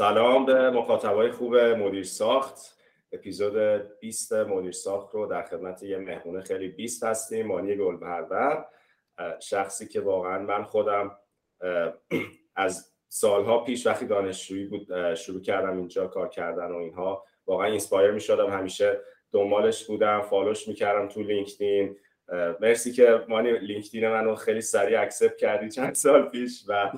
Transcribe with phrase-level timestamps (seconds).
[0.00, 2.58] سلام به مخاطبای خوب مدیر ساخت.
[3.12, 3.56] اپیزود
[4.00, 8.64] 20 مدیر ساخت رو در خدمت یه مهمون خیلی 20 هستیم مانی گلپرور
[9.40, 11.18] شخصی که واقعا من خودم
[12.56, 18.10] از سالها پیش وقتی دانشجویی بود شروع کردم اینجا کار کردن و اینها واقعا inspire
[18.10, 19.00] می شدم همیشه
[19.32, 21.96] دنبالش بودم follow ش می‌کردم تو لینکدین.
[22.60, 26.90] مرسی که مانی لینکدین منو خیلی سریع accept کردی چند سال پیش و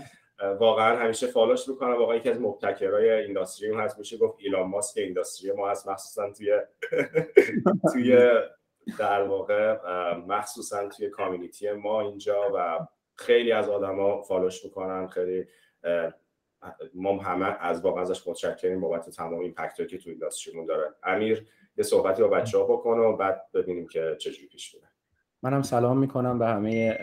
[0.43, 1.99] واقعا همیشه فالوش می‌کنم.
[1.99, 3.99] واقعا یکی از مبتکرای اینداستری هست.
[3.99, 5.89] میشه گفت ایلان ماسک اینداستری ما هست.
[5.89, 6.61] مخصوصا توی
[7.93, 8.19] توی
[8.99, 9.79] در واقع
[10.15, 15.07] مخصوصا توی کامیونیتی ما اینجا و خیلی از آدما فالوش می‌کنن.
[15.07, 15.47] خیلی
[16.95, 20.95] ما همه از واقعا ازش متشکریم بابت تمام این که توی اینداستریمون داره.
[21.03, 21.47] امیر
[21.77, 24.92] یه صحبتی با بچه ها بکنه و بعد ببینیم که چجوری پیش میره.
[25.43, 26.99] منم سلام می‌کنم به همه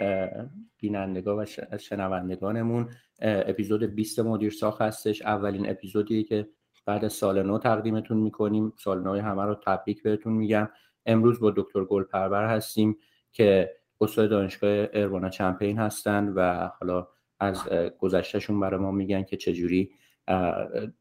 [0.77, 1.45] بینندگان و
[1.77, 2.89] شنوندگانمون.
[3.21, 5.21] اپیزود 20 مدیر ساخت هستش.
[5.21, 6.47] اولین اپیزودی که
[6.85, 8.73] بعد سال نو تقدیمتون می‌کنیم.
[8.77, 10.69] سال نو همه رو تبریک بهتون میگم.
[11.05, 12.97] امروز با دکتر گلپرور هستیم
[13.31, 13.69] که
[14.01, 17.07] استاد دانشگاه اروانا چمپین هستن و حالا
[17.39, 19.91] از گذشتهشون برای ما میگن که چجوری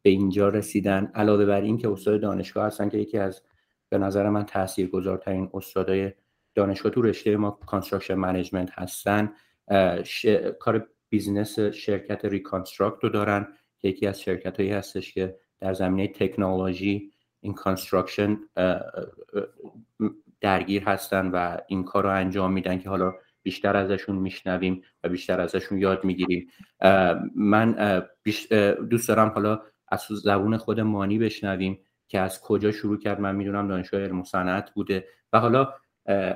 [0.02, 1.12] به اینجا رسیدن.
[1.14, 3.42] علاوه بر این که استاد دانشگاه هستن که یکی از
[3.88, 6.12] به نظر من تاثیرگذارترین استادای
[6.58, 9.32] دانشگاه تو رشته ما construction management هستن.
[10.60, 13.48] کار business شرکت Reconstruct رو دارن.
[13.78, 18.38] که یکی از شرکت هایی هستش که در زمینه تکنولوژی این construction
[20.40, 25.40] درگیر هستن و این کار رو انجام میدن که حالا بیشتر ازشون میشنویم و بیشتر
[25.40, 26.48] ازشون یاد می‌گیریم.
[27.34, 28.02] من
[28.90, 33.20] دوست دارم حالا از زبون خود مانی بشنویم که از کجا شروع کرد.
[33.20, 35.74] من می‌دونم دانشگاه علم صنعت بوده و حالا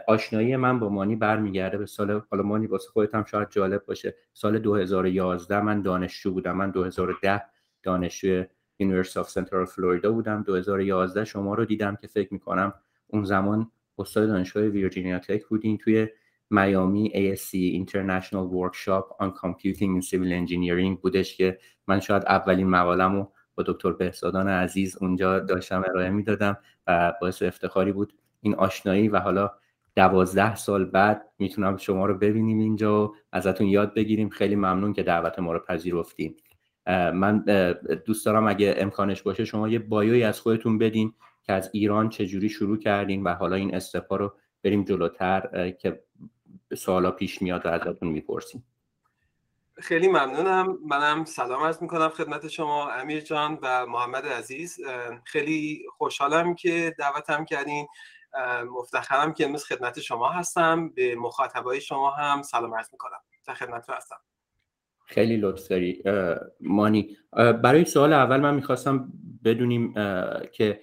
[0.08, 4.14] آشنایی من با مانی برمیگرده به سال حالا مانی واسه خودت هم شاید جالب باشه.
[4.32, 6.56] سال 2011 من دانشجو بودم.
[6.56, 7.42] من 2010
[7.82, 8.44] دانشجو
[8.78, 10.42] University of Central Florida بودم.
[10.42, 12.74] 2011 شما رو دیدم که فکر می‌کنم
[13.06, 16.08] اون زمان استاد دانشگاه Virginia Tech بودین توی
[16.50, 23.28] میامی ASCE International Workshop on Computing and Civil Engineering بودش که من شاید اولین مقالم
[23.54, 26.56] با دکتر بهزادان عزیز اونجا داشتم ارائه می‌دادم
[26.86, 28.12] و باعث افتخاری بود.
[28.40, 29.50] این آشنایی و حالا
[29.96, 34.28] دوازده سال بعد می‌تونم شما رو ببینیم اینجا و ازتون یاد بگیریم.
[34.28, 36.36] خیلی ممنون که دعوت ما رو پذیرفتیم
[37.14, 37.44] من
[38.06, 42.48] دوست دارم اگه امکانش باشه شما یه بایوی از خودتون بدین که از ایران چجوری
[42.48, 46.02] شروع کردین و حالا این استپا رو بریم جلوتر که
[46.76, 48.64] سوالا پیش میاد و ازتون می‌پرسیم.
[49.74, 50.78] خیلی ممنونم.
[50.88, 54.80] منم سلام عرض می‌کنم خدمت شما امیر جان و محمد عزیز.
[55.24, 57.86] خیلی خوشحالم که دعوتم کردین.
[58.70, 60.88] مفتخرم که امروز خدمت شما هستم.
[60.88, 63.18] به مخاطبای شما هم سلام عرض می‌کنم.
[63.46, 64.16] در خدمت هستم.
[65.04, 66.02] خیلی لطف داری.
[66.60, 69.12] مانی برای سوال اول من می‌خواستم
[69.44, 69.94] بدونیم
[70.52, 70.80] که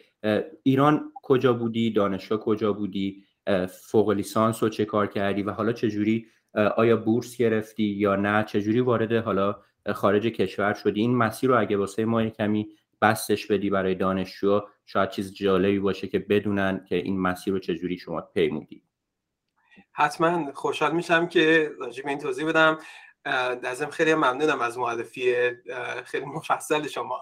[0.63, 3.23] ایران کجا بودی؟ دانشگاه کجا بودی؟
[3.67, 6.25] فوق لیسانس رو چه کار کردی؟ و حالا چجوری
[6.77, 9.61] آیا بورس گرفتی یا نه؟ چجوری وارد حالا
[9.93, 12.69] خارج کشور شدی؟ این مسیر رو اگه واسه ما کمی
[13.01, 17.97] بستش بدی برای دانشجو شاید چیز جالبی باشه که بدونن که این مسیر رو چجوری
[17.97, 18.83] شما پیمودی.
[19.91, 20.51] حتما.
[20.51, 22.77] خوشحال میشم که راجع به این توضیح بدم.
[23.63, 25.35] ازم خیلی ممنونم از معرفی
[26.05, 27.19] خیلی مفصل شما.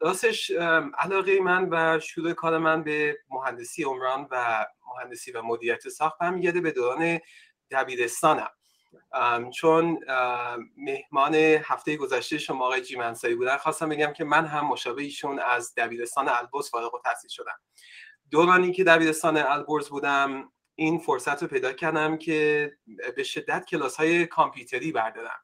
[0.00, 0.50] راستش
[0.98, 6.60] علاقه من و شروع کار من به مهندسی عمران و مهندسی و مدیریت ساخت برمیگرده
[6.60, 7.18] به دوران
[7.70, 8.50] دبیرستانم.
[9.54, 9.98] چون
[10.76, 15.74] مهمان هفته گذشته شما آقای جیمنسایی بودن خواستم بگم که من هم مشابه ایشون از
[15.76, 17.58] دبیرستان البرز فارغ التحصیل شدم.
[18.30, 22.72] دورانی که دبیرستان البرز بودم این فرصت رو پیدا کردم که
[23.16, 25.40] به شدت کلاس های کامپیوتری بردارم.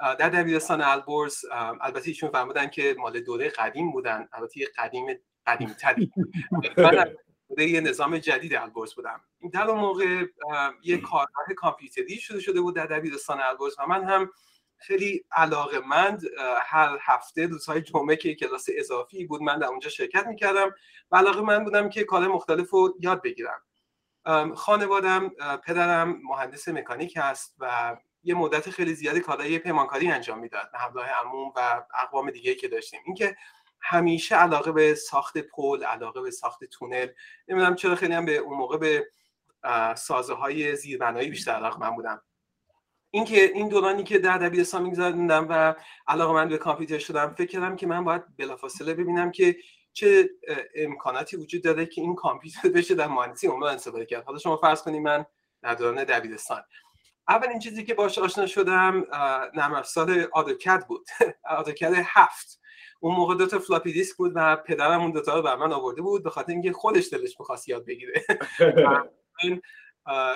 [0.00, 1.44] در دبیرستان البرز
[1.80, 5.06] البته ایشون فرمودن که مال دوره قدیم بودن البته قدیم
[5.46, 6.12] قدیم تری
[7.58, 9.20] یه نظام جدید البرز بودم
[9.52, 10.24] در اون موقع
[10.82, 14.30] یه کارگاه کامپیوتری شده شده بود در دبیرستان البرز و من هم
[14.76, 16.22] خیلی علاقه مند
[16.62, 20.74] هر هفته روزهای جمعه که کلاس اضافی بود من در اونجا شرکت می‌کردم
[21.10, 23.62] و علاقه من بودم که کار مختلف رو یاد بگیرم.
[24.54, 25.28] خانوادم
[25.64, 30.70] پدرم مهندس مکانیک هست و یه مدت خیلی زیادی کارهای پیمانکاری انجام می‌داد.
[30.74, 33.00] همراه عموم و اقوام دیگه که داشتیم.
[33.06, 33.36] اینکه
[33.80, 37.08] همیشه علاقه به ساخت پل علاقه به ساخت تونل.
[37.48, 39.06] نمی‌دونم چرا خیلی هم به اون موقع به
[39.96, 42.22] سازه های زیربنایی بیشتر علاقه من بودم.
[43.10, 45.74] اینکه این دورانی که در دبیرستان میگذروندم و
[46.08, 49.56] علاقه من به کامپیوتر شدم فکر کردم که من باید بلافاصله ببینم که
[49.92, 50.30] چه
[50.74, 54.24] امکاناتی وجود داره که این کامپیوتر بشه در مهندسی عمران استفاده کرد.
[54.24, 55.26] حالا شما فرض کنید من
[55.62, 56.62] در دوران دبیرستان.
[57.28, 59.04] اولین چیزی که باش آشنا شدم
[59.54, 61.06] نرم افزار AutoCAD بود.
[61.58, 62.57] AutoCAD هفت.
[63.00, 66.02] اون موقع دو تا فلاپی دیسک بود و پدرم اون دوتا رو برا من آورده
[66.02, 68.24] بود به خاطر اینکه خودش دلش می‌خواست یاد بگیره.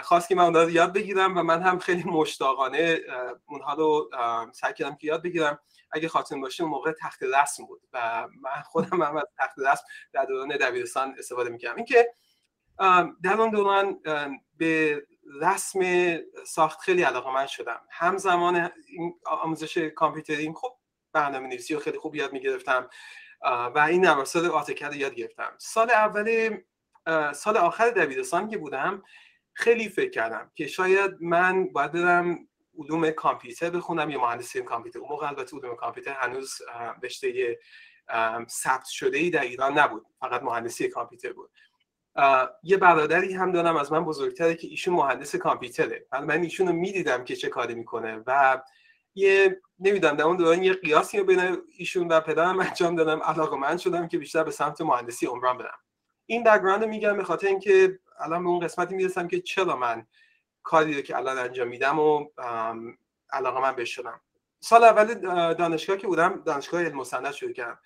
[0.03, 3.01] خواست که من اون رو یاد بگیرم و من هم خیلی مشتاقانه
[3.47, 4.11] اونها رو
[4.53, 5.59] سعی کردم که یاد بگیرم.
[5.93, 9.85] اگه خاطر باشه اون موقع تخت رسم بود و من خودم هم از تخت رسم
[10.13, 11.77] در دوران دبیرستان استفاده می‌کردم.
[11.77, 12.15] اینکه
[13.23, 14.01] در اون دوران
[14.57, 15.03] به
[15.41, 15.81] رسم
[16.47, 17.81] ساخت خیلی علاقه من شدم.
[17.91, 18.71] همزمان
[19.27, 20.77] آموزش کامپیوترینگ خب
[21.13, 22.89] برنامه نویسی رو خیلی خوب یاد می‌گرفتم
[23.75, 24.65] و این نرم افزار
[24.97, 25.53] یاد گرفتم.
[25.59, 26.57] سال اول
[27.33, 29.03] سال آخر دبیرستان که بودم
[29.53, 32.49] خیلی فکر کردم که شاید من باید برم
[32.79, 34.99] علوم کامپیوتر بخونم یا مهندسی کامپیوتر.
[34.99, 36.59] اون موقع البته علوم کامپیوتر هنوز
[37.03, 37.59] رشته
[38.49, 41.51] ثبت شده ای در ایران نبود فقط مهندسی کامپیوتر بود.
[42.63, 46.07] یه برادری هم دارم از من بزرگتره که ایشون مهندس کامپیوتره.
[46.13, 48.63] من ایشون رو می‌دیدم که چه کاری می‌کنه و
[49.15, 53.77] یه نمی‌دونم در اون دوران یه قیاسی بین ایشون و پدرم انجام دادم علاقه من
[53.77, 55.79] شدم که بیشتر به سمت مهندسی عمران بدم
[56.27, 60.07] این بک‌گراند میگم به خاطر اینکه الان به اون قسمتی می‌رسم که چرا من
[60.63, 62.29] کاری رو که الان انجام میدم و
[63.33, 64.21] علاقه من بهش شدم.
[64.61, 65.15] سال اول
[65.55, 67.79] دانشگاه که بودم دانشگاه علم مستند شروع کردم.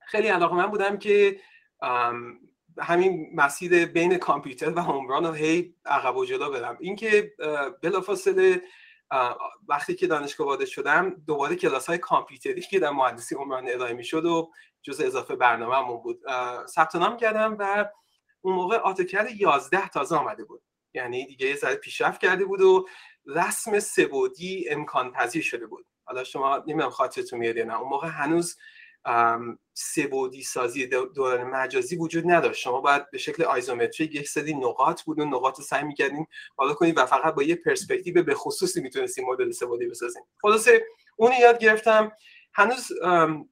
[0.00, 1.40] خیلی علاقه من بودم که
[2.78, 6.76] همین مسیر بین کامپیوتر و عمران رو هی عقب و جلو برم.
[6.80, 7.32] اینکه
[7.82, 8.62] بلافاصله
[9.68, 14.24] وقتی که دانشگاه وارد شدم دوباره کلاس های کامپیوتری که در مهندسی عمران ارائه می‌شد
[14.24, 14.50] و
[14.82, 16.20] جز اضافه برنامه بود
[16.66, 17.88] ثبت نام کردم و
[18.40, 20.62] اون موقع آتوکد 11 تازه آمده بود.
[20.94, 22.88] یعنی دیگه یه ذره پیشرفت کرده بود و
[23.26, 25.86] رسم سبودی امکان پذیر شده بود.
[26.04, 27.80] حالا شما نمی‌دونم خاطرتون میاد نه.
[27.80, 28.56] اون موقع هنوز
[29.74, 32.60] سبودی سازی دوران مجازی وجود نداشت.
[32.60, 36.74] شما باید به شکل آیزومتری یک سری نقاط بود و نقاط رو سعی می‌کردیم حالا
[36.74, 40.84] کنید و فقط با یه پرسپکتیو به خصوصی می‌تونستیم مدل سبودی بسازیم خلاصه
[41.16, 42.12] اون یاد گرفتم.
[42.54, 42.88] هنوز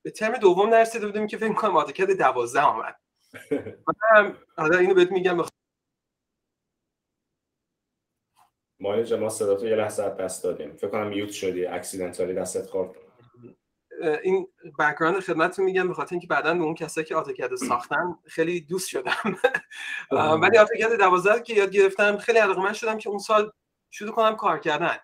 [0.03, 2.97] به ترم دوم نرسیده بودیم که فکر کنم آتوکد 12 آمد.
[4.57, 5.49] حالا اینو بهت میگم بخ...
[8.81, 10.77] ما ما صدا یه لحظه دست دادیم.
[10.77, 13.02] فکر کنم میوت شدی اکسیدنتالی دستت خورد.
[14.03, 18.61] این بک‌گراند خدمتتون میگم به خاطر اینکه بعدا به اون کسایی که آتوکد ساختن خیلی
[18.61, 19.39] دوست شدم.
[20.43, 23.53] ولی آتوکد 12 که یاد گرفتم خیلی علاقه‌مند شدم که اون سال
[23.91, 24.97] شروع کنم کار کردن.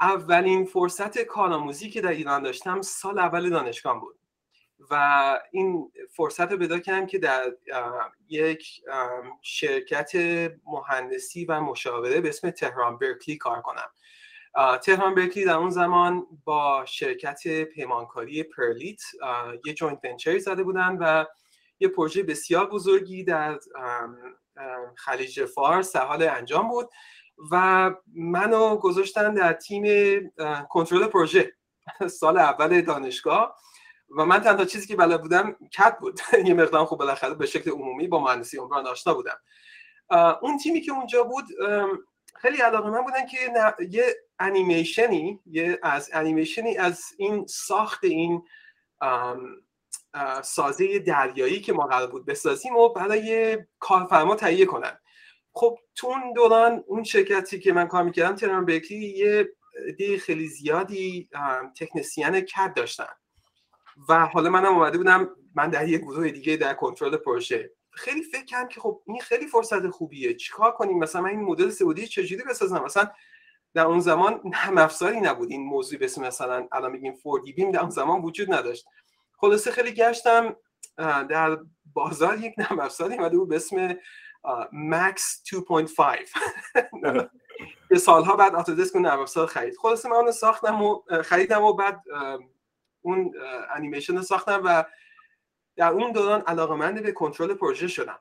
[0.00, 4.18] اولین فرصت کارآموزی که در ایران داشتم سال اول دانشگاه بود.
[4.90, 7.52] و این فرصت رو پیدا کردم که در
[8.28, 8.80] یک
[9.42, 10.12] شرکت
[10.66, 13.90] مهندسی و مشاوره به اسم تهران برکلی کار کنم.
[14.82, 19.00] تهران برکلی در اون زمان با شرکت پیمانکاری پرلیت
[19.64, 21.24] یه joint venture ی زده بودن و
[21.80, 23.58] یه پروژه بسیار بزرگی در
[24.96, 26.90] خلیج فارس حال انجام بود
[27.50, 29.84] و منو گذاشتن در تیم
[30.68, 31.52] کنترل پروژه
[32.20, 33.56] سال اول دانشگاه
[34.18, 36.20] و من تنها چیزی که بلد بودم CAD بود.
[36.46, 39.36] یه مقدار خوب بالاخره به شکل عمومی با مهندسی عمران آشنا بودم.
[40.42, 41.44] اون تیمی که اونجا بود
[42.36, 43.38] خیلی علاقه من بودن که
[43.90, 48.42] یه انیمیشنی یه از انیمیشنی از این ساخت این
[50.42, 54.98] سازه دریایی که ما قرار بود بسازیم و برای کارفرما تهیه کنن.
[55.52, 59.48] خب تو اون دوران اون شرکتی که من کار می‌کردم تران بیکلی یه
[59.98, 61.28] دی خیلی زیادی
[61.80, 63.12] تکنسیان کد داشتن.
[64.08, 67.70] و حالا منم اومده بودم من در یه گروه دیگه در کنترل پروژه.
[67.90, 70.34] خیلی فکر کردم که خب این خیلی فرصت خوبیه.
[70.34, 73.10] چیکار کنیم؟ مثلا من این مدل سعودی چجوری بسازم؟ مثلا
[73.74, 77.80] در اون زمان نرم افزاری نبود این موضوع به مثلا الان میگیم 4D بیم در
[77.80, 78.86] اون زمان وجود نداشت.
[79.36, 80.56] خلاصه خیلی گشتم
[81.28, 81.58] در
[81.94, 83.96] بازار یک نرم افزاری اومده بود به اسم
[84.72, 85.58] مکس 2.5
[87.90, 89.76] یه سالها بعد آتودسک نرم افزار خرید.
[89.76, 92.02] خلاصه من اون ساختم و خریدم و بعد
[93.02, 93.34] اون
[93.74, 94.84] انیمیشن رو ساختم و
[95.76, 98.18] در اون دوران علاقمند به کنترل پروژه شدم.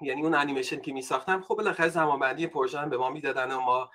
[0.00, 3.60] یعنی اون انیمیشن که می ساختم خب بالاخره زمانبندی پروژه هم به ما می‌دادن و
[3.60, 3.90] ما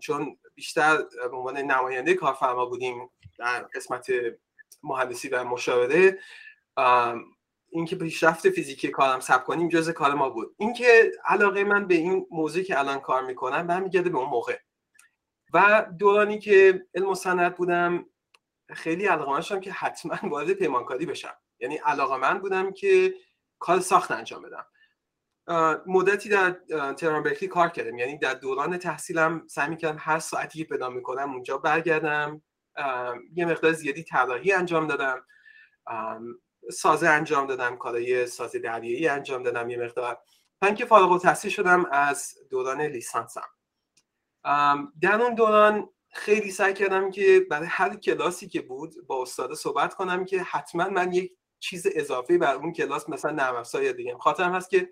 [0.00, 0.96] چون بیشتر
[1.30, 4.06] به عنوان نماینده کارفرما بودیم در قسمت
[4.82, 6.18] مهندسی و مشاوره
[7.68, 10.54] اینکه پیشرفت فیزیکی کارم ثبت کنیم جز کار ما بود.
[10.58, 14.58] اینکه علاقه من به این موضوعی که الان کار می‌کنم برمیگرده به اون موقع.
[15.54, 18.06] و دورانی که علم و بودم
[18.70, 21.34] خیلی علاقه شدم که حتما وارد پیمانکاری بشم.
[21.60, 23.14] یعنی علاقه من بودم که
[23.58, 24.66] کار ساخت انجام بدم.
[25.86, 26.50] مدتی در
[26.92, 27.98] تهران برکلی کار کردم.
[27.98, 32.42] یعنی در دوران تحصیلم سعی می‌کردم هر ساعتی که پیدا می‌کنم اونجا برگردم.
[33.34, 35.26] یه مقدار زیادی طراحی انجام دادم.
[36.72, 40.18] سازه انجام دادم کارای سازه دریایی انجام دادم یه مقدار.
[40.60, 43.48] تا اینکه فارغ التحصیل شدم از دوران لیسانسم.
[45.00, 49.94] در اون دوران خیلی سعی کردم که برای هر کلاسی که بود با استاد صحبت
[49.94, 54.16] کنم که حتما من یک چیز اضافه بر اون کلاس مثلا نرم افزار یا دیگه.
[54.20, 54.90] خاطرم هست که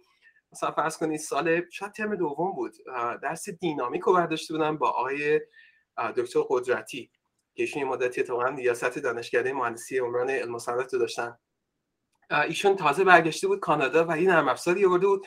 [0.52, 2.74] مثلا فرض کنید سال شاید ترم دوم بود
[3.22, 5.40] درس دینامیک رو برداشته بودم با آقای
[6.16, 7.10] دکتر قدرتی
[7.54, 10.60] که ایشون مدتی اتفاقا ریاست دانشکده مهندسی عمران علم و
[10.92, 11.38] داشتن.
[12.30, 15.26] ایشون تازه برگشته بود کانادا و این نرم افزاری آورده بود.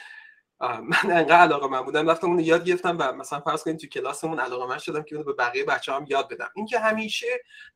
[0.60, 4.40] من انقدر علاقه من بودم رفتم اون یاد گرفتم و مثلا فرض کنید تو کلاسمون
[4.40, 6.50] علاقه من شدم که اونو به بقیه بچه هم یاد بدم.
[6.56, 7.28] اینکه همیشه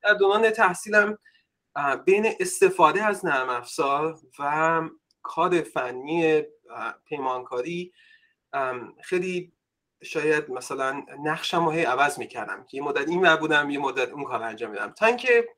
[0.03, 1.17] در دوران تحصیلم
[2.05, 4.81] بین استفاده از نرم افزار و
[5.21, 6.43] کار فنی
[7.05, 7.93] پیمانکاری
[9.03, 9.53] خیلی
[10.03, 14.43] شاید مثلا نقشم رو عوض می‌کردم که یه مدت این بودم یه مدت اون کار
[14.43, 15.49] انجام میدم تا اینکه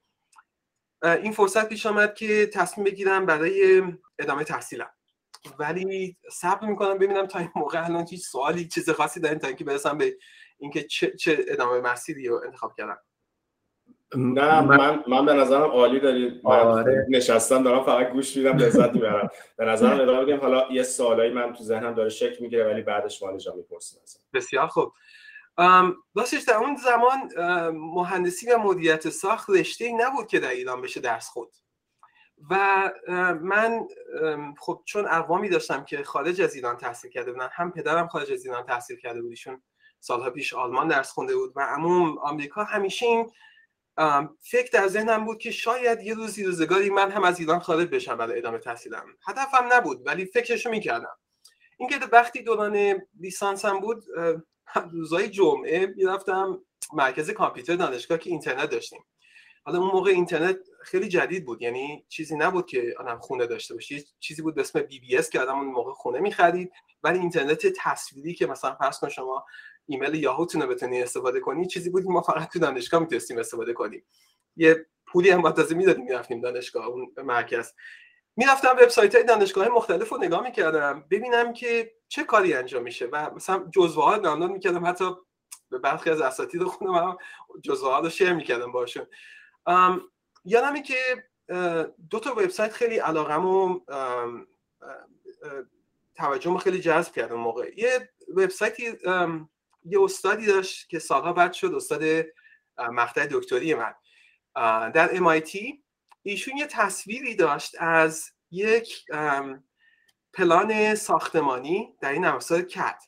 [1.03, 3.83] این فرصت پیش آمد که تصمیم بگیرم برای
[4.19, 4.89] ادامه تحصیلم.
[5.59, 9.63] ولی صبر می‌کنم ببینم تا این موقع الان هیچ سوالی چیز خاصی دارین تا اینکه
[9.63, 10.17] برسم به
[10.57, 12.97] اینکه چه, چه ادامه مسیری رو انتخاب کردم.
[14.15, 17.05] نه من من به نظرم عالی دارید آره.
[17.09, 19.29] نشستم دارم فقط گوش میدم لذت می‌برم.
[19.57, 23.23] به نظرم ادامه بدیم حالا یه سوالایی من تو ذهنم داره شکل می‌گیره ولی بعدش
[23.23, 23.99] مال جا می‌پرسیم
[24.33, 24.93] بسیار خوب.
[26.15, 27.17] راستش در اون زمان
[27.73, 31.51] مهندسی و مدیریت ساخت رشته ای نبود که در ایران بشه درس خود
[32.49, 32.55] و
[33.41, 33.87] من
[34.59, 38.45] خب چون اقوامی داشتم که خارج از ایران تحصیل کرده بودن هم پدرم خارج از
[38.45, 39.61] ایران تحصیل کرده بودیشون
[39.99, 43.31] سالها پیش آلمان درس خونده بود و عموم آمریکا همیشه این
[44.41, 48.17] فکر در ذهنم بود که شاید یه روزی روزگاری من هم از ایران خارج بشم
[48.17, 49.05] برای ادامه تحصیلم.
[49.27, 51.17] هدفم نبود ولی فکرشو می‌کردم.
[51.77, 54.03] اینکه وقتی دوران لیسانسم بود
[54.91, 56.61] روزهای جمعه می‌رفتم
[56.93, 59.05] مرکز کامپیوتر دانشگاه که اینترنت داشتیم.
[59.63, 64.03] حالا اون موقع اینترنت خیلی جدید بود یعنی چیزی نبود که آدم خونه داشته باشه.
[64.19, 66.71] چیزی بود به اسم بی بی اس که آدم اون موقع خونه می‌خرید
[67.03, 69.45] ولی اینترنت تصویری که مثلا فرض کن شما
[69.89, 74.05] ایمیل یاهوتون رو بتونی استفاده کنی چیزی بود ما فقط تو دانشگاه می‌تونستیم استفاده کنیم.
[74.55, 77.73] یه پولی هم تازه می‌دادیم می‌رفتیم دانشگاه اون مرکز.
[78.35, 83.29] می‌رفتم وبسایت های دانشگاه مختلف رو نگاه می‌کردم ببینم که چه کاری انجام میشه و
[83.35, 84.85] مثلا جزوه ها دانلود می‌کردم.
[84.85, 85.15] حتی
[85.69, 87.17] به برخی از اساتید خودم
[87.63, 89.07] جزوه ها رو شیر می‌کردم باشون.
[90.45, 90.95] یادمه که
[92.09, 93.79] دو تا وبسایت خیلی علاقم و
[96.15, 97.71] توجهم خیلی جذب کرد اون موقع.
[97.77, 98.97] یه وبسایتی
[99.89, 102.03] یه استادی داشت که سالها بعد شد استاد
[102.77, 103.93] مقطع دکتری من.
[104.91, 105.57] در MIT
[106.23, 109.05] ایشون یه تصویری داشت از یک
[110.33, 113.03] پلان ساختمانی در این افزار کت.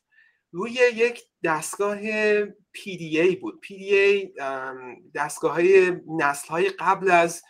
[0.52, 2.00] روی یک دستگاه
[2.46, 3.62] PDA بود.
[3.66, 4.42] PDA
[5.16, 7.44] دستگاه های نسل های قبل از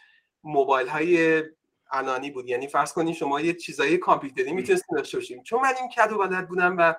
[0.44, 1.44] موبایل های
[1.92, 2.50] الانی بود.
[2.50, 6.48] یعنی فرض کنید شما یه چیزای کامپیوتری می‌تونستید داشته باشیم چون من این کدو بلد
[6.48, 6.96] بودم و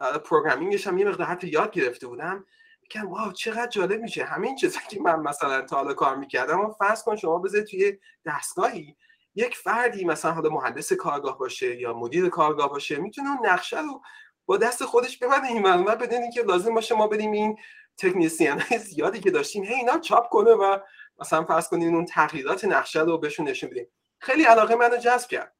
[0.00, 2.46] پروگرامینگش هم یه مقدار حتی یاد گرفته بودم.
[2.82, 4.24] میگم واو چقدر جالب میشه.
[4.24, 7.98] همین چیزا که من مثلا تا حالا کار می‌کردم و فرض کن شما بذارید توی
[8.26, 8.96] دستگاهی.
[9.34, 14.02] یک فردی مثلا حالا مهندس کارگاه باشه یا مدیر کارگاه باشه می‌تونه اون نقشه رو
[14.46, 15.46] با دست خودش ببنده.
[15.46, 17.58] این معلومات بدین که لازم باشه ما بدیم این
[17.98, 20.78] تکنیسیان های زیادی که داشتیم هی اینا چاپ کنه و
[21.18, 23.86] مثلا فرض کنین اون تغییرات نقشه رو بهشون نشون بدیم.
[24.18, 25.54] خیلی علاقه منو جذب کرد.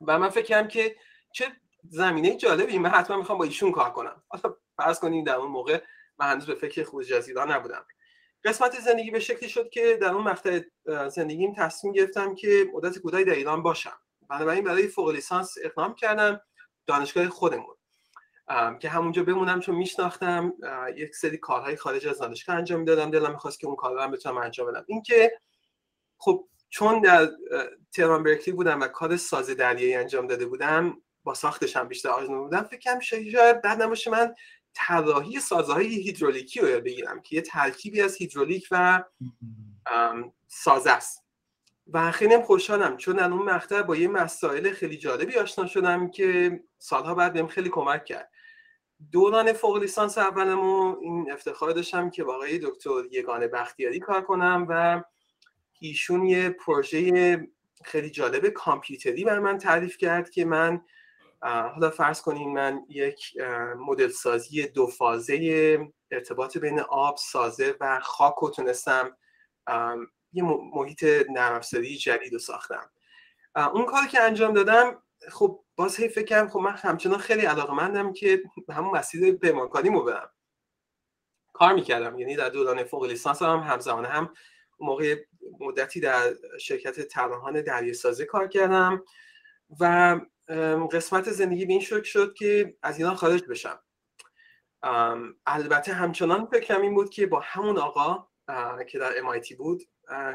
[0.00, 0.96] و من فکر کردم که
[1.32, 1.44] چه
[1.90, 2.78] زمینه جالبی.
[2.78, 4.22] من حتما می‌خوام با ایشون کار کنم.
[4.28, 5.82] حالا فرض کنین در اون موقع
[6.18, 7.86] من هنوز به فکر خروج ایران نبودم.
[8.44, 10.60] قسمت زندگی به شکلی شد که در اون مقطع
[11.08, 13.98] زندگیم تصمیم گرفتم که مدت کوتاهی در ایران باشم.
[14.28, 16.40] بنابراین برای فوق لیسانس اقدام کردم
[16.86, 17.76] دانشگاه خودمون
[18.80, 20.52] که همونجا بمونم چون میشناختم
[20.96, 23.10] یک سری کارهای خارج از دانشگاه انجام می‌دادم.
[23.10, 24.84] دلم می‌خواست که اون کارها هم بتونم انجام بدم.
[24.88, 25.40] اینکه
[26.18, 27.28] خب چون در
[27.92, 32.42] تهران برکلی بودم و کار ساز دریایی انجام داده بودم با ساختش هم بیشتر آشنا
[32.42, 34.34] بودم فکرم شاید بعد نباشه من
[34.74, 39.04] طراحی سازهای هیدرولیکی رو بگیرم که یه ترکیبی از هیدرولیک و
[40.48, 41.24] سازه است.
[41.92, 47.14] و خیلی خوشحالم چون اون مقطع با یه مسائل خیلی جالبی آشنا شدم که سالها
[47.14, 48.30] بعد بهم خیلی کمک کرد.
[49.12, 54.66] دوران فوق لیسانس اولمو این افتخار داشتم که با آقای دکتر یگان بختیاری کار کنم
[54.68, 55.02] و
[55.80, 57.48] ایشون یه پروژه
[57.84, 60.82] خیلی جالب کامپیوتری بر من تعریف کرد که من
[61.40, 63.36] حالا فرض کنیم من یک
[63.78, 65.78] مدل سازی دو فازه
[66.10, 69.16] ارتباط بین آب سازه و خاک رو تونستم
[70.32, 70.42] یه
[70.74, 71.60] محیط نرم
[72.00, 72.90] جدید رو ساختم.
[73.56, 77.74] اون کاری که انجام دادم خب باز هی فکر کردم خب من همچنان خیلی علاقه
[77.74, 80.30] مندم که همون مسیر پیمانکاری رو برم.
[81.52, 84.34] کار می‌کردم یعنی در دوران فوق لیسانس هم همزمان هم
[84.80, 85.16] موقع
[85.60, 89.02] مدتی در شرکت طراحان دریاسازی کار کردم
[89.80, 90.16] و
[90.92, 93.80] قسمت زندگی به این شکل شد که از ایران خارج بشم.
[95.46, 98.28] البته همچنان فکرم این بود که با همون آقا
[98.88, 99.82] که در MIT بود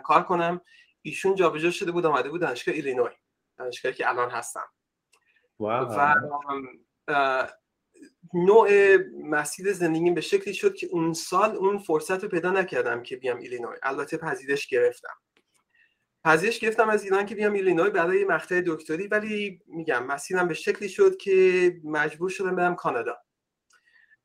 [0.04, 0.62] کار کنم.
[1.02, 3.12] ایشون جابجا شده بود آمده بود دانشگاه ایلینوی
[3.58, 4.70] دانشگاهی که الان هستم.
[5.60, 7.48] و
[8.34, 13.16] نوع مسیر زندگیم به شکلی شد که اون سال اون فرصت رو پیدا نکردم که
[13.16, 13.78] بیام ایلینوی.
[13.84, 15.21] البته پذیرش گرفتم.
[16.24, 20.90] پذیرش گرفتم از ایران که بیام ایلینوی برای مقطع دکتری ولی میگم مسیرم به شکلی
[20.90, 23.18] شد که مجبور شدم برم کانادا.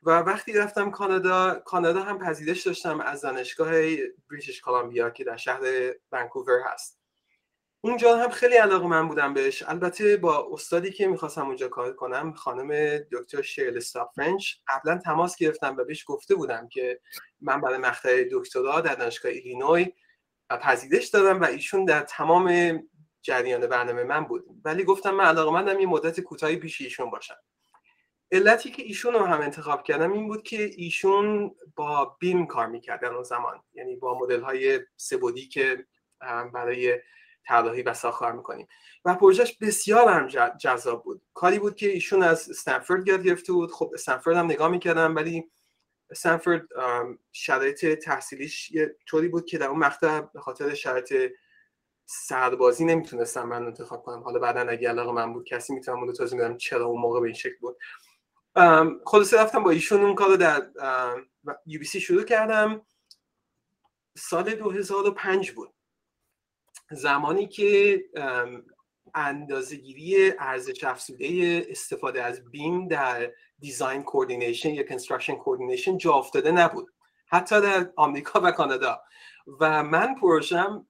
[0.02, 3.70] و وقتی رفتم کانادا کانادا هم پذیرش داشتم از دانشگاه
[4.30, 5.60] بریتیش کلمبیا که در شهر
[6.12, 7.00] ونکوور هست.
[7.80, 9.62] اونجا هم خیلی علاقه من بودم بهش.
[9.62, 15.36] البته با استادی که می‌خواستم اونجا کار کنم خانم دکتر شیرل استاب فرنچ قبلا تماس
[15.36, 17.00] گرفتم و بهش گفته بودم که
[17.40, 19.92] من برای مقطع دکترا در دانشگاه ایلینوی
[20.50, 22.78] پذیرش دادم و ایشون در تمام
[23.22, 24.44] جریان برنامه من بود.
[24.64, 27.36] ولی گفتم من علاقه مندم یه مدت کوتاهی پیش ایشون باشم.
[28.32, 33.14] علتی که ایشون رو هم انتخاب کردم این بود که ایشون با بیم کار می‌کردن
[33.14, 33.62] اون زمان.
[33.74, 35.86] یعنی با مدل های سبودی که
[36.54, 37.00] برای
[37.46, 38.66] طراحی و ساخت می‌کنیم.
[39.04, 40.26] و پروژهش بسیار هم
[40.56, 41.22] جذاب بود.
[41.34, 43.72] کاری بود که ایشون از استنفورد یاد گرفته بود.
[43.72, 45.50] خب استنفورد هم نگاه می‌کردم ولی
[46.10, 46.68] استنفورد
[47.32, 51.32] شرایط تحصیلیش یه طوری بود که در اون مقطع به خاطر شرایط
[52.06, 54.22] سربازی نمی‌تونستم من انتخاب کنم.
[54.22, 57.26] حالا بعدا اگه علاقه من بود کسی می‌تونم اون توضیح میدم چرا اون موقع به
[57.26, 57.78] این شکل بود.
[59.06, 60.70] خلاصه رفتم با ایشون اون کار در
[61.66, 62.86] UBC شروع کردم.
[64.18, 65.74] سال 2005 بود.
[66.90, 68.04] زمانی که
[69.16, 76.92] اندازهگیری ارزش افزوده استفاده از BIM در design coordination یا construction coordination جا افتاده نبود
[77.26, 79.00] حتی در آمریکا و کانادا.
[79.60, 80.86] و من پروژم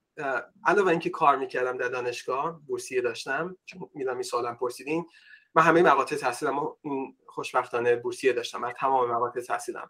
[0.65, 5.05] علاوه اینکه کار می‌کردم در دانشگاه بورسیه داشتم چون می‌دونم این سوالم پرسیدین
[5.55, 9.89] من همه مقاطع تحصیلم این خوشبختانه بورسیه داشتم من تمام مقاطع تحصیلم.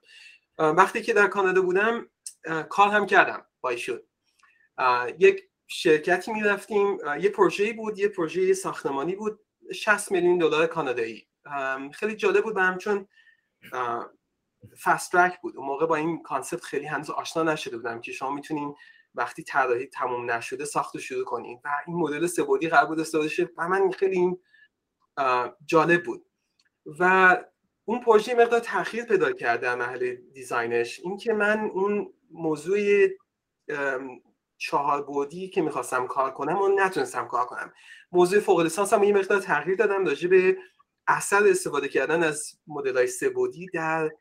[0.57, 2.09] وقتی که در کانادا بودم
[2.69, 3.99] کار هم کردم با ایشون.
[5.19, 6.97] یک شرکتی می‌رفتیم.
[7.19, 9.39] یه پروژه بود یه پروژه ساختمانی بود.
[9.73, 11.27] 60 میلیون دلار کانادایی.
[11.93, 13.07] خیلی جالب بود برام چون
[14.83, 15.57] fast track بود.
[15.57, 18.75] اون موقع با این concept خیلی هنوز آشنا نشده بودم که شما می‌تونین
[19.15, 21.61] وقتی طراحی تموم نشده ساخت شروع کنین.
[21.63, 24.39] و این مدل سه بعدی قرار بود استفاده شه و من خیلی این
[25.65, 26.25] جالب بود.
[26.99, 27.37] و
[27.85, 30.99] اون پروژه مقدار تاخیر پیدا کرد در مرحله design ش.
[30.99, 33.07] اینکه من اون موضوع
[34.57, 37.73] چهار بعدی که می‌خواستم کار کنم و نتونستم کار کنم.
[38.11, 40.57] موضوع فوق لیسانس هم یه مقدار تغییر دادم راجع به
[41.07, 44.11] اثر استفاده کردن از مدل های سه بعدی در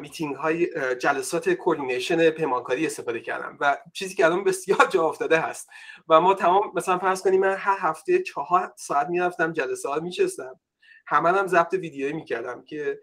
[0.00, 3.58] میتینگ های جلسات coordination پیمانکاری استفاده کردم.
[3.60, 5.68] و چیزی که الان بسیار جا افتاده هست.
[6.08, 10.60] و ما تمام مثلا فرض کنیم من هر هفته چهار ساعت می‌رفتم جلسه ها میشستم
[11.06, 13.00] همه هم ضبط ویدیویی می‌کردم که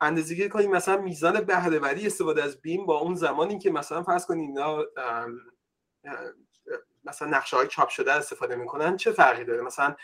[0.00, 4.46] اندازه‌گیری کنیم مثلا میزان بهرهوری استفاده از BIM با اون زمانی که مثلا فرض کنیم
[4.46, 4.84] اینا
[7.04, 9.96] مثلا نقشه های چاپ شده استفاده می‌کنن چه فرقی داره؟ مثلا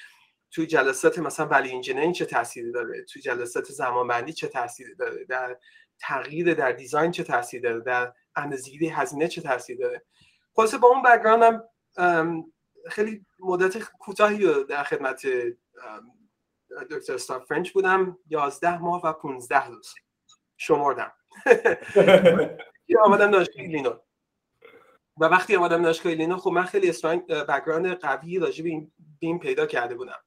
[0.50, 5.56] توی جلسات مثلا value engineering چه تأثیری داره؟ توی جلسات زمانبندی چه تأثیری داره؟ در
[5.98, 10.02] تغییر در design چه تاثیر داره؟ در اندازه‌گیری هزینه چه تاثیر داره؟
[10.54, 11.64] خلاصه با اون background م
[12.88, 15.26] خیلی مدت کوتاهی رو در خدمت
[16.90, 19.94] دکتر استاب فرنچ بودم 11 ماه و 15 روز.
[20.56, 21.12] شمردم.
[23.04, 28.70] آمدم دانشگاه ایلینوی وقتی آمدم دانشگاه ایلینوی خب من خیلی strong background قوی راجع به
[29.18, 30.20] این پیدا کرده بودم.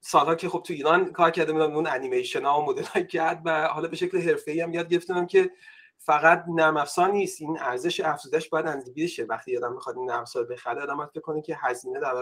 [0.00, 3.66] سالها که خب تو ایران کار کرده بودم اون انیمیشن ها و مدل کرد و
[3.66, 5.50] حالا به شکل حرفه‌ای هم یاد گرفتم که
[5.98, 7.40] فقط نرم نیست.
[7.40, 11.42] این ارزش افزودش باید اندازه‌گیری شه وقتی آدم می‌خواد این افزار بخره آدم فکر کنه
[11.42, 12.14] که هزینه در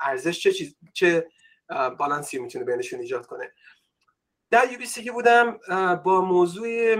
[0.00, 1.28] ارزش چه چیز چه
[1.98, 3.52] بالانسی می‌تونه بینشون ایجاد کنه.
[4.50, 5.58] در یو بی که بودم
[6.04, 6.96] با موضوع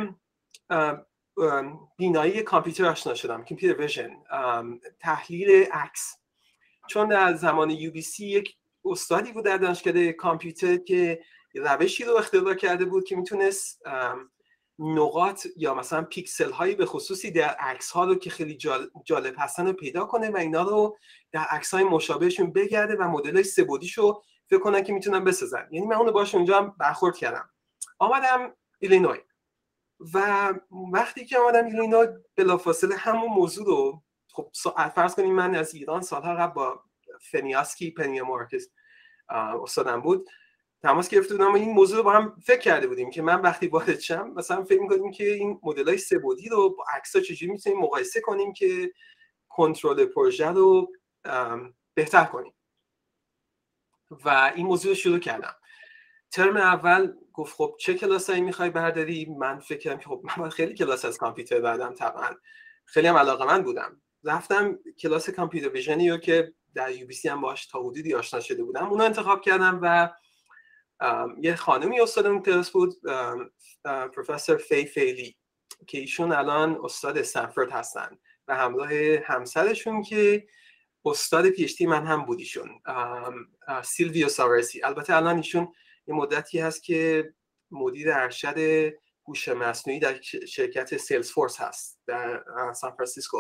[1.99, 4.11] بینایی کامپیوتر آشنا شدم کامپیوتر ویژن
[5.01, 6.17] تحلیل عکس.
[6.89, 11.21] چون در زمان یو بی سی یک استادی بود در دانشکده کامپیوتر که
[11.55, 13.83] روشی رو اختراع کرده بود که می‌تونست
[14.79, 18.59] نقاط یا مثلا پیکسل هایی به خصوصی در عکس ها رو که خیلی
[19.05, 20.99] جالب هستن رو پیدا کنه و اینا رو
[21.33, 25.25] در عکس های مشابهشون بگرده و مدل های سه بعدیش رو فکر کنن که می‌تونن
[25.25, 25.69] بسازن.
[25.71, 27.51] یعنی من اونو باش اونجا هم برخورد کردم.
[27.99, 29.19] آمدم ایلینوی.
[30.15, 30.49] و
[30.93, 34.51] وقتی که آمدم ایلینوی بلافاصله همون موضوع رو خب
[34.95, 36.85] فرض کنیم من از ایران سالها قبل با
[37.21, 38.69] فنیاسکی پنیا مارکس
[39.63, 40.29] استادم بود
[40.83, 43.67] تماس گرفته بودم و این موضوع رو با هم فکر کرده بودیم که من وقتی
[43.67, 47.79] وارد شم مثلا فکر می‌کنیم که این مدل های سبودی رو با عکس چجوری می‌تونیم
[47.79, 48.93] مقایسه کنیم که
[49.49, 50.93] کنترل پروژه رو
[51.95, 52.55] بهتر کنیم.
[54.25, 55.55] و این موضوع رو شروع کردم.
[56.31, 60.75] ترم اول گفت خب چه کلاسایی می‌خوای برداری؟ من فکر کردم که خب من خیلی
[60.75, 62.31] کلاس از کامپیوتر بعدم طبعا.
[62.85, 64.03] خیلی هم علاقه من بودم.
[64.25, 68.41] رفتم کلاس کامپیوتر ویژنی رو که در یو بی سی هم باش تا حدودی آشنا
[68.41, 70.11] شده بودم اونو انتخاب کردم و
[71.41, 72.95] یه خانمی استاد اون کلاس بود
[73.85, 75.37] پروفسور فی فیلی
[75.87, 78.91] که ایشون الان استاد استنفورد هستن و همراه
[79.25, 80.47] همسرشون که
[81.05, 82.69] استاد پیشتی من هم بود ایشون.
[83.85, 84.83] سیلویو ساورسی.
[84.83, 85.73] البته الان ایشون
[86.11, 87.33] یه مدتی هست که
[87.71, 88.91] مدیر ارشد
[89.29, 93.39] هوش مصنوعی در شرکت Salesforce هست در سان فرانسیسکو.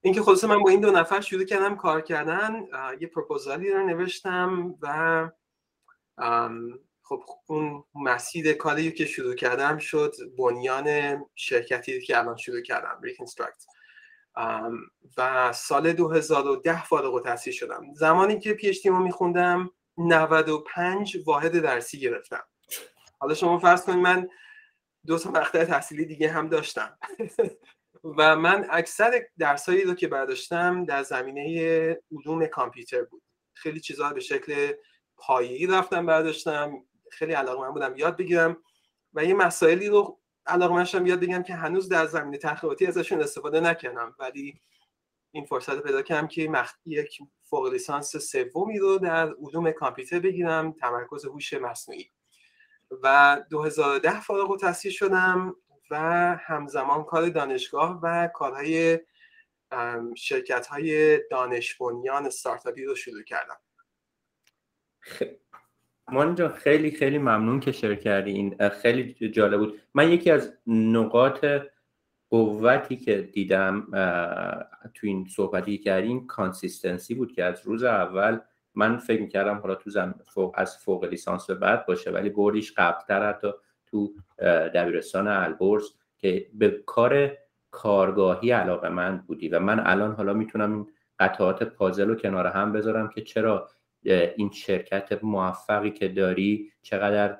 [0.00, 2.66] اینکه خلاصه من با این دو نفر شروع کردم کار کردن
[3.00, 5.30] یه پروپوزالی رو نوشتم و
[7.02, 13.64] خب اون مسیر کاری که شروع کردم شد بنیان شرکتی که الان شروع کردم Reconstruct
[15.16, 17.94] و سال 2010 فارغ التحصیل شدم.
[17.94, 22.42] زمانی که PhD میخوندم 95 واحد درسی گرفتم.
[23.18, 24.28] حالا شما فرض کنید من
[25.06, 26.98] دو تا مقطع تحصیلی دیگه هم داشتم.
[28.18, 33.22] و من اکثر درسایی رو که برداشتم در زمینه علوم کامپیوتر بود.
[33.54, 34.72] خیلی چیزها به شکل
[35.16, 36.84] پایه‌ای رفتم برداشتم.
[37.10, 38.56] خیلی علاقه من بودم یاد بگیرم.
[39.14, 43.60] و یه مسائلی رو علاقه منشم یاد بگم که هنوز در زمینه تحقیقاتی ازشون استفاده
[43.60, 44.14] نکردم.
[44.18, 44.60] ولی
[45.32, 46.72] این فرصت پیدا کردم که مخ...
[46.86, 52.10] یک فوق لیسانس سومی رو در علوم کامپیوتر بگیرم تمرکز هوش مصنوعی.
[53.02, 55.56] و 2010 فارغ التحصیل شدم
[55.90, 55.96] و
[56.40, 58.98] همزمان کار دانشگاه و کارهای
[60.16, 63.56] شرکت های دانش بنیان استارتاپی رو شروع کردم.
[66.08, 69.82] مانی خیلی خیلی ممنون که share کردی این خیلی جالب بود.
[69.94, 71.44] من یکی از نقاط
[72.32, 73.86] قوتی که دیدم
[74.94, 78.38] تو این صحبتی کردیم consistency بود که از روز اول
[78.74, 82.72] من فکر کردم حالا تو زم فوق از فوق لیسانس به بعد باشه ولی بردیش
[82.76, 83.48] قبلتر حتی
[83.86, 84.14] تو
[84.74, 85.84] دبیرستان البرز
[86.18, 87.32] که به کار
[87.70, 90.86] کارگاهی علاقه من بودی و من الان حالا می‌تونم این
[91.18, 93.68] قطعات پازل رو کنار هم بذارم که چرا
[94.36, 97.38] این شرکت موفقی که داری چقدر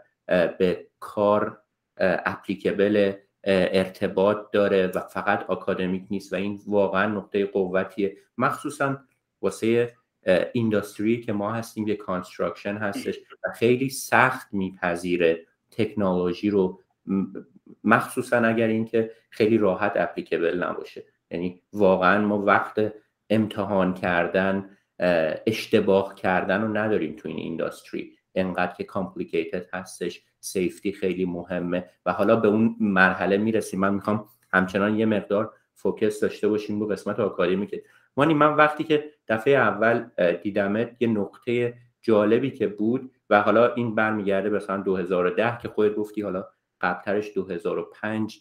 [0.58, 1.58] به کار
[1.98, 3.12] اپلیکبل
[3.44, 8.16] ارتباط داره و فقط آکادمیک نیست و این واقعا نقطه قوتیه.
[8.38, 8.98] مخصوصا
[9.42, 9.92] واسه
[10.52, 16.80] industry که ما هستیم یه construction هستش و خیلی سخت میپذیره تکنولوژی رو.
[17.84, 21.04] مخصوصا اگر اینکه خیلی راحت applicable نباشه.
[21.30, 22.92] یعنی واقعا ما وقت
[23.30, 24.76] امتحان کردن
[25.46, 28.12] اشتباه کردن رو نداریم تو این industry.
[28.34, 30.22] انقدر که complicated هستش.
[30.42, 31.88] safety خیلی مهمه.
[32.06, 33.80] و حالا به اون مرحله می‌رسیم.
[33.80, 37.82] من می‌خوام همچنان یه مقدار focus داشته باشیم رو قسمت آکادمی که
[38.16, 40.04] مانی من وقتی که دفعه اول
[40.42, 46.22] دیدمت یه نقطه جالبی که بود و حالا این برمیگرده مثلا 2010 که خودت گفتی
[46.22, 46.44] حالا
[46.80, 48.40] قبلترش 2005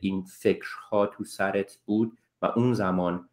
[0.00, 3.28] این فکرها تو سرت بود و اون زمان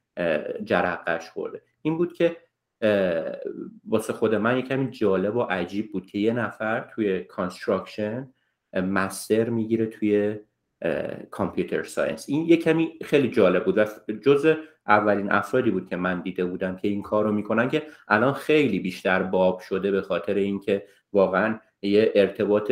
[0.64, 1.62] جرقه‌ش خورده.
[1.82, 2.38] این بود که
[3.86, 8.34] واسه خود من یه کمی جالب و عجیب بود که یه نفر توی construction
[8.74, 10.40] master می‌گیره توی
[11.32, 13.86] computer science این یه کمی خیلی جالب بود و
[14.24, 14.56] جز
[14.88, 18.80] اولین افرادی بود که من دیده بودم که این کار رو می‌کنن که الان خیلی
[18.80, 22.72] بیشتر باب شده به خاطر اینکه واقعا یه ارتباط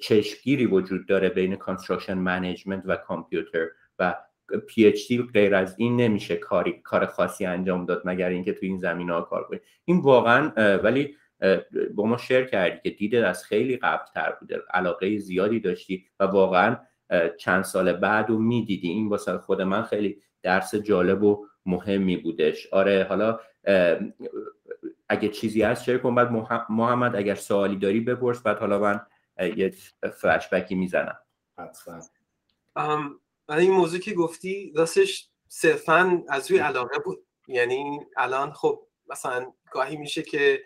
[0.00, 4.14] چشمگیری وجود داره بین construction management و کامپیوتر و
[4.58, 9.10] PhD غیر از این نمیشه کاری کار خاصی انجام داد مگر اینکه تو این زمینه
[9.10, 9.60] ها کار کنی.
[9.84, 11.16] این واقعا ولی
[11.94, 16.24] با ما share کردی که دیده از خیلی قبل تر بوده علاقه زیادی داشتی و
[16.24, 16.76] واقعا
[17.38, 18.88] چند سال بعد رو می‌دیدی.
[18.88, 22.66] این واسه خود من خیلی درس جالب و مهمی بودش.
[22.72, 23.40] آره حالا
[25.08, 26.30] اگه چیزی هست شیر کن بعد
[26.68, 29.00] محمد اگر سوالی داری بپرس بعد حالا من
[29.56, 29.74] یه
[30.20, 31.18] فلشبکی می‌زنم.
[31.58, 32.00] حتما.
[33.58, 37.26] این موضوع که گفتی راستش صرفا از روی علاقه بود.
[37.48, 40.62] یعنی الان خب مثلا گاهی میشه که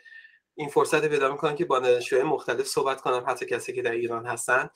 [0.55, 4.27] این فرصت پیدا می‌کنن که با دانشجوهای مختلف صحبت کنم حتی کسی که در ایران
[4.27, 4.71] هستن.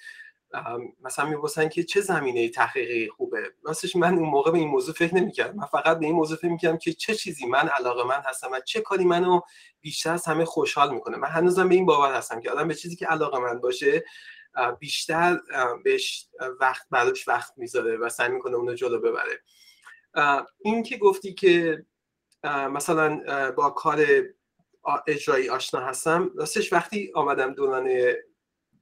[1.01, 5.15] مثلا می‌پرسن که چه زمینه تحقیقی خوبه؟ راستش من اون موقع به این موضوع فکر
[5.15, 5.57] نمی‌کردم.
[5.57, 8.61] من فقط به این موضوع فکر می‌کردم که چه چیزی من علاقه من هستم و
[8.61, 9.41] چه کاری منو
[9.81, 11.17] بیشتر از همه خوشحال می‌کنه.
[11.17, 14.05] من هنوزم به این باور هستم که آدم به چیزی که علاقه من باشه
[14.79, 15.41] بیشتر
[15.85, 16.29] بهش
[16.61, 19.43] وقت براش وقت می‌ذاره و سعی می‌کنه اونو جلو ببره.
[20.59, 21.85] این که گفتی که
[22.45, 24.07] مثلا با کار
[25.07, 27.91] اجرایی آشنا هستم راستش وقتی آمدم دوران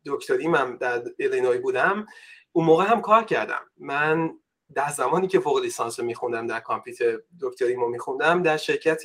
[0.06, 2.06] دکتریم هم در ایلینوی بودم
[2.52, 3.70] اون موقع هم کار کردم.
[3.76, 4.30] من
[4.74, 9.02] در زمانی که فوق لیسانس رو میخوندم در کامپیوتر دکتریمو میخوندم در شرکت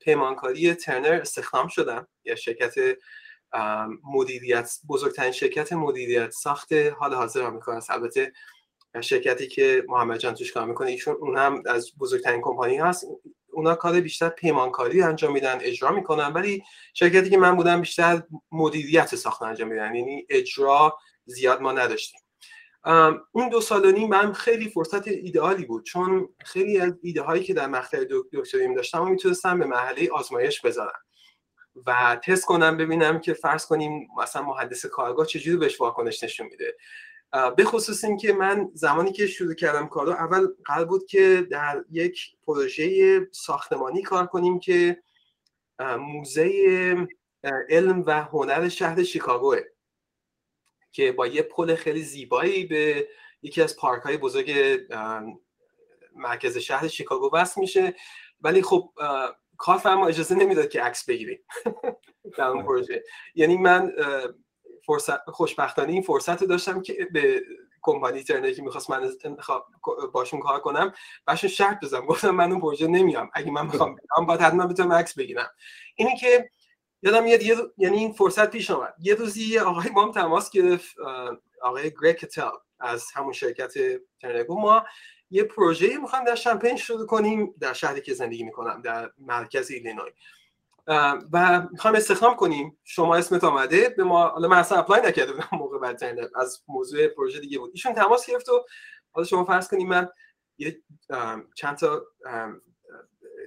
[0.00, 2.08] پیمانکاری ترنر استخدام شدم.
[2.24, 2.74] یا شرکت
[4.04, 7.90] مدیریت بزرگترین شرکت مدیریت ساخت حال حاضر آمریکا است.
[7.90, 8.32] البته
[9.00, 13.06] شرکتی که محمد جان توش کار می‌کنه ایشون اون هم از بزرگترین کمپانی هست
[13.52, 16.62] اونا کار بیشتر پیمانکاری انجام میدن اجرا می‌کنن ولی
[16.94, 19.94] شرکتی که من بودم بیشتر مدیریت ساخت انجام میدن.
[19.94, 22.20] یعنی اجرا زیاد ما نداشتیم.
[23.32, 27.44] اون دو سال و نیم من خیلی فرصت ایدئالی بود چون خیلی از ایده هایی
[27.44, 31.00] که در مقطع دکتریم داشتم می‌تونستم به مرحله آزمایش بذارم.
[31.86, 36.76] و تست کنم ببینم که فرض کنیم مثلا مهندس کارگاه چجوری بهش واکنش نشون میده.
[37.56, 42.36] به خصوص اینکه من زمانی که شروع کردم کارو اول قرار بود که در یک
[42.46, 45.02] پروژه ساختمانی کار کنیم که
[45.80, 47.08] موزه
[47.68, 49.58] علم و هنر شهر شیکاگوه
[50.92, 53.08] که با یه پل خیلی زیبایی به
[53.42, 54.80] یکی از پارک های بزرگ
[56.16, 57.94] مرکز شهر شیکاگو وصل میشه.
[58.40, 58.92] ولی خب
[59.62, 61.38] کارفرما اجازه نمی‌داد که عکس بگیریم.
[62.38, 63.02] در اون پروژه.
[63.34, 63.92] یعنی من
[64.86, 67.42] فرصت خوشبختانه این فرصت رو داشتم که به
[67.82, 69.10] کمپانی ترنر که می‌خواست من
[70.12, 70.92] باشون کار کنم
[71.26, 72.06] باشون شرط بزنم.
[72.06, 75.50] گفتم من اون پروژه نمیام اگه من می‌خوام بیام باید حتما بتونم عکس بگیرم.
[75.96, 76.50] اینی که
[77.02, 80.50] یادم میاد یه یعنی این فرصت پیش آمد یه روزی یه آقای با هم تماس
[80.50, 80.96] گرفت
[81.62, 83.72] آقای گریگ کتل از همون شرکت
[84.20, 84.84] ترنگو ما
[85.32, 90.10] یه پروژه می‌خوام در شمپین شروع کنیم در شهری که زندگی می‌کنم در مرکز ایلینوی.
[91.32, 92.78] و می‌خوایم استخدام کنیم.
[92.84, 96.04] شما اسمت آمده به ما حالا من اصلا apply نکرده بودم موقع بعد
[96.36, 97.70] از موضوع پروژه دیگه بود.
[97.74, 98.64] ایشون تماس گرفت و
[99.12, 100.08] حالا شما فرض کنیم من
[100.58, 100.82] یه
[101.56, 102.02] چند تا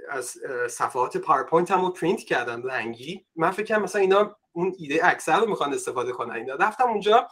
[0.10, 0.38] از
[0.69, 3.26] صفحات PowerPointم رو پرینت کردم رنگی.
[3.36, 6.36] من فکر مثلا اینا اون ایده اکثر رو می‌خوان استفاده کنن.
[6.36, 7.28] اینا رفتم اونجا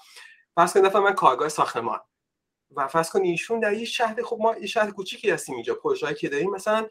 [0.55, 1.99] فرض کنید من کارگاه ساختمان.
[2.75, 6.15] و فرض کنید ایشون در یه شهر خب ما یه شهر کوچیکی هستیم اینجا پروژه‌ای
[6.15, 6.87] که داریم مثلا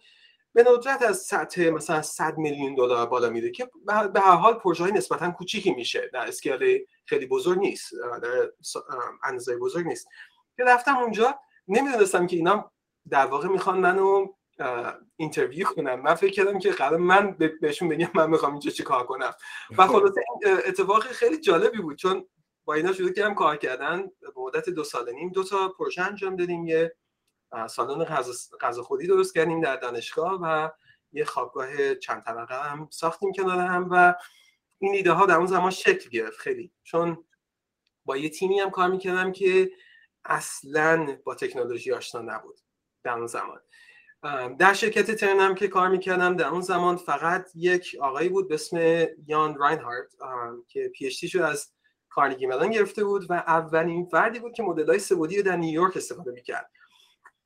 [0.54, 4.90] به ندرت از سطح مثلا 100 میلیون دلار بالا میره که به هر حال پروژه
[4.90, 7.92] نسبتا کوچیکی میشه در scale خیلی بزرگ نیست
[8.22, 8.50] در
[9.24, 10.08] اندازه بزرگ نیست.
[10.56, 12.72] که رفتم اونجا نمی‌دونستم که اینا
[13.10, 14.26] در واقع می‌خوان منو
[15.16, 19.06] اینترویو کنم من فکر کردم که قرار من بهشون بگم من می‌خوام اینجا چی کار
[19.06, 19.34] کنم.
[19.78, 20.20] و خلاصه
[20.66, 22.28] اتفاق خیلی جالبی بود چون
[22.64, 25.30] با اینا شروع کردم کار کردن به مدت دو سال نیم.
[25.30, 26.66] دو تا پروژه انجام دادیم.
[26.66, 26.96] یه
[27.68, 28.04] سالن
[28.60, 30.70] غذا خودی درست کردیم در دانشگاه و
[31.12, 34.14] یه خوابگاه چند طبقه هم ساختیم کنار هم و
[34.78, 36.72] این ایده ها در اون زمان شکل گرفت خیلی.
[36.82, 37.24] چون
[38.04, 39.70] با یه تیمی هم کار می‌کردم که
[40.24, 42.60] اصلا با تکنولوژی آشنا نبود
[43.04, 43.60] در اون زمان.
[44.58, 49.06] در شرکت ترنم که کار می‌کردم در اون زمان فقط یک آقایی بود به اسم
[49.26, 50.08] یان راینهارد
[50.68, 51.72] که پی شو از
[52.14, 56.32] کارنگی ملان گرفته بود و اولین فردی بود که مدل های سبودی در نیویورک استفاده
[56.32, 56.70] می‌کرد.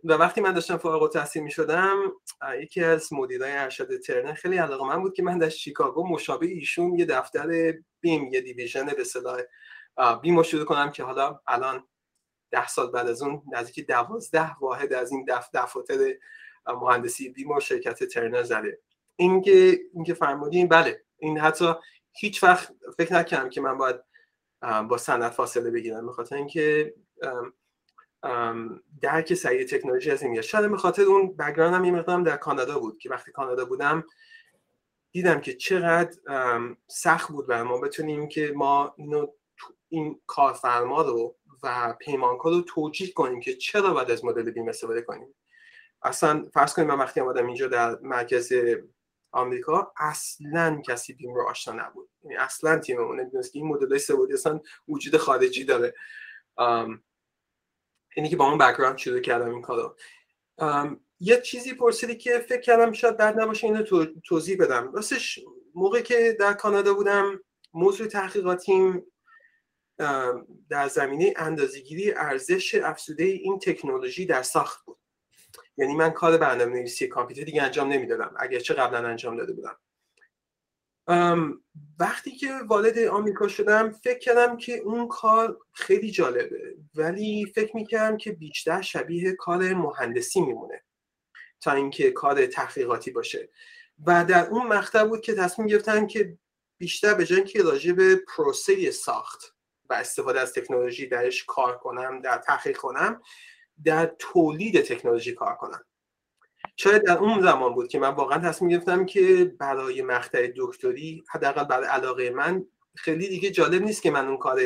[0.04, 2.12] و وقتی من داشتم فارغ التحصیل می شدم
[2.60, 6.98] یکی از مدیرای ارشد ترنر خیلی علاقه من بود که من در شیکاگو مشابه ایشون
[6.98, 9.40] یه دفتر بیم یه دیویژن به صلاح
[10.22, 11.88] بیم شروع کنم که حالا الان
[12.50, 16.14] ده سال بعد از اون نزدیک دوازده واحد از این دف دفاتر
[16.66, 18.78] مهندسی بیم و شرکت ترنر زده.
[19.16, 21.74] اینکه اینکه فرمودین بله این حتی
[22.12, 23.96] هیچ وقت فکر نکردم که من باید
[24.62, 26.94] با صنعت فاصله بگیرم بخاطر اینکه
[29.00, 30.44] درک سریع تکنولوژی از این میاد.
[30.44, 34.04] شاید به خاطر اون بگراندم یه مقدارم در کانادا بود که وقتی کانادا بودم
[35.12, 36.18] دیدم که چقدر
[36.88, 39.26] سخت بود برای ما بتونیم که ما اینو
[39.88, 45.02] این کارفرما رو و پیمانکار رو توجیه کنیم که چرا باید از مدل بیم استفاده
[45.02, 45.34] کنیم.
[46.02, 48.52] اصلا فرض کنیم من وقتی آمدم اینجا در مرکز
[49.32, 52.08] آمریکا اصلا کسی بیم رو آشنا نبود.
[52.38, 55.94] اصلا تیممون نمی‌دونست که این مدل سبودی اصلا وجود خارجی داره.
[58.16, 59.96] اینی که با اون بک‌گراند شروع کردم این کارو.
[61.20, 64.92] یه چیزی پرسیدی که فکر کردم شاید بعد نباشه اینو توضیح بدم.
[64.92, 65.40] راستش
[65.74, 67.40] موقعی که در کانادا بودم
[67.74, 69.02] موضوع تحقیقاتیم
[70.68, 74.98] در زمینه اندازه‌گیری ارزش افزوده این تکنولوژی در ساخت بود.
[75.76, 78.34] یعنی من کار برنامه نویسی کامپیوتر دیگه انجام نمی‌دادم.
[78.38, 79.78] اگرچه قبلا انجام داده بودم.
[81.98, 86.76] وقتی که والد آمریکا شدم فکر کردم که اون کار خیلی جالبه.
[86.94, 90.82] ولی فکر می‌کردم که بیشتر شبیه کار مهندسی میمونه.
[91.60, 93.48] تا اینکه کار تحقیقاتی باشه.
[94.06, 96.38] و در اون مقطع بود که تصمیم گرفتم که
[96.78, 99.56] بیشتر به جای که راجع به پروسه ساخت
[99.90, 103.22] و استفاده از تکنولوژی درش کار کنم در تحقیق کنم
[103.84, 105.84] در تولید تکنولوژی کار کنم.
[106.76, 111.64] شاید در اون زمان بود که من واقعا تصمیم گرفتم که برای مقطع دکتری حداقل
[111.64, 114.60] برای علاقه من خیلی دیگه جالب نیست که من اون کار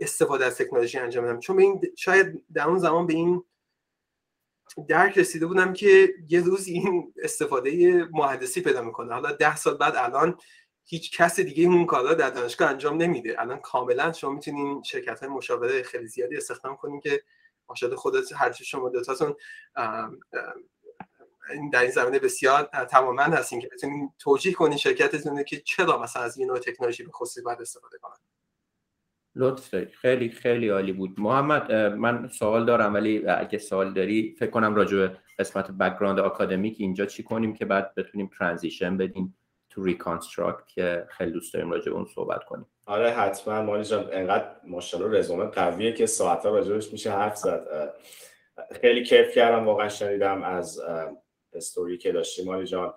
[0.00, 1.40] استفاده از تکنولوژی انجام بدم.
[1.40, 3.44] چون این شاید در اون زمان به این
[4.88, 9.14] درک رسیده بودم که یه روز این استفاده مهندسی پیدا می‌کنه.
[9.14, 10.38] حالا ده سال بعد الان
[10.84, 13.40] هیچ کس دیگه اون کارا در دانشگاه انجام نمیده.
[13.40, 17.22] الان کاملا شما می‌تونین شرکت های مشاوره خیلی زیادی استخدام کنین که
[17.68, 19.34] ماشاءالله خودت هر شما دوتاتون
[21.72, 26.38] در این زمینه بسیار تماما هستین که بتونین توجیه کنین شرکتتون که چرا مثلا از
[26.38, 28.16] این نوع تکنولوژی به خصوصی باید استفاده کنن.
[29.38, 31.20] لطف خیلی خیلی عالی بود.
[31.20, 36.76] محمد من سوال دارم ولی اگه سوال داری فکر کنم راجع به قسمت background آکادمیک
[36.78, 39.38] اینجا چی کنیم که بعد بتونیم transition بدیم
[39.70, 42.66] تو Reconstruct که خیلی دوست داریم راجع به اون صحبت کنیم.
[42.86, 43.62] آره حتما.
[43.62, 47.92] مانی جان انقدر ماشاءالله رزومه قویه که ساعت‌ها راجعش میشه حرف زد.
[48.80, 50.80] خیلی کیف کردم واقعا شنیدم از
[51.56, 52.94] استوری که داشتی مانی جان.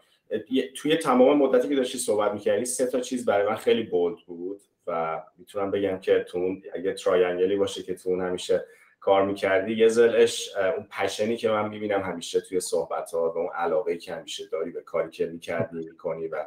[0.75, 4.61] توی تمام مدتی که داشتی صحبت می‌کردی سه تا چیز برای من خیلی bold بود
[4.87, 8.65] و می‌تونم بگم که تو اون اگه triangle ی باشه که تو اون همیشه
[8.99, 13.37] کار می‌کردی یه ضلعش اون passion ی که من می‌بینم همیشه توی صحبت ها و
[13.37, 16.45] اون علاقه که همیشه داری به کاری که می‌کردی می‌کنی و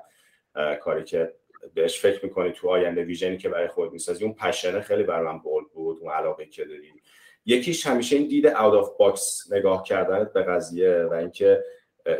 [0.81, 1.33] کاری که
[1.75, 5.03] بهش فکر می‌کنی تو آینده vision ی که برای خود می‌سازی اون passion ه خیلی
[5.03, 6.92] برای من bold بود اون علاقه که داری.
[7.46, 11.64] یکیش همیشه این دید out of box نگاه کردنت به قضیه و اینکه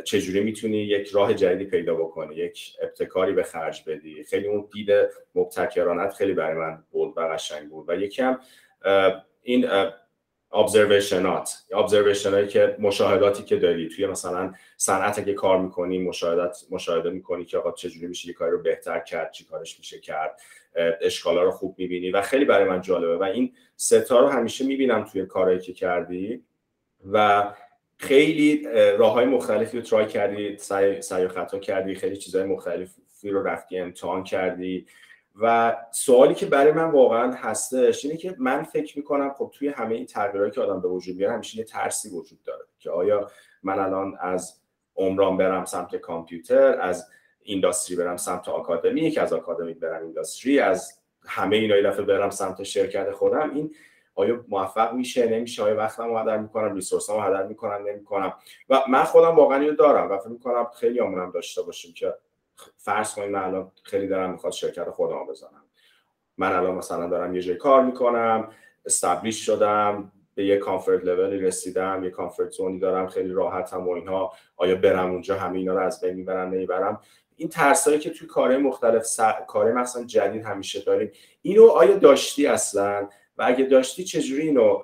[0.05, 4.91] چجوری می‌تونی یک راه جدیدی پیدا بکنی یک ابتکاری به خرج بدی؟ خیلی اون دید
[5.35, 7.85] مبتکرانت خیلی برای من بود و قشنگ بود.
[7.89, 8.41] و یکم
[9.43, 9.67] این
[10.53, 17.11] ابزرویشنات ابزرویشن هایی که مشاهداتی که داری توی مثلا صنعت اگه کار می‌کنی مشاهدات مشاهده
[17.11, 20.41] می‌کنی که آقا چجوری میشه یه کاری رو بهتر کرد چی کارش میشه کرد
[21.01, 23.17] اشکالا رو خوب می‌بینی و خیلی برای من جالبه.
[23.17, 26.45] و این ستا رو همیشه می‌بینم توی کارهایی که کردی.
[27.13, 27.45] و
[28.03, 30.57] خیلی راه های مختلفی رو ترای کردی
[31.01, 34.87] سعی و خطا کردی خیلی چیزهای مختلفی رو رفتی امتحان کردی.
[35.41, 39.95] و سوالی که برای من واقعا هستش اینه که من فکر می‌کنم خب توی همه
[39.95, 43.31] این تغییرهایی که آدم به وجود میاره همیشه یه ترسی وجود داره که آیا
[43.63, 44.61] من الان از
[44.97, 47.11] عمران برم سمت کامپیوتر از
[47.43, 53.11] اینداستری برم سمت آکادمی از آکادمی برم اینداستری از همه اینا دفعه برم سمت شرکت
[53.11, 53.51] خودم.
[53.55, 53.75] این
[54.15, 55.63] آیا موفق میشه؟ نمیشه.
[55.63, 58.33] آیا وقتم هدر می‌کنم؟ ریسورس رو هدر می‌کنم؟ نمی‌کنم.
[58.69, 62.15] و من خودم واقعا اینو دارم و فکر می‌کنم خیلی هم داشته باشیم که
[62.77, 65.65] فرض کنیم من الان خیلی دارم می‌خواد شرکت خودم بزنم.
[66.39, 68.49] من الان مثلا دارم یه جای کار می‌کنم
[68.87, 74.33] استابلیش شدم به یه کامفورت لولی رسیدم یه کامفورت زونی دارم خیلی راحتم و اینها.
[74.57, 77.01] آیا برم اونجا؟ همه اینا رو از بین می‌برم نمی‌برم.
[77.37, 79.21] این ترسایی که توی کارهای مختلف س...
[79.49, 84.83] کار مثلا جدید همیشه داریم اینو آیا داشتی اصلا؟ و اگه داشتی چجوری اینو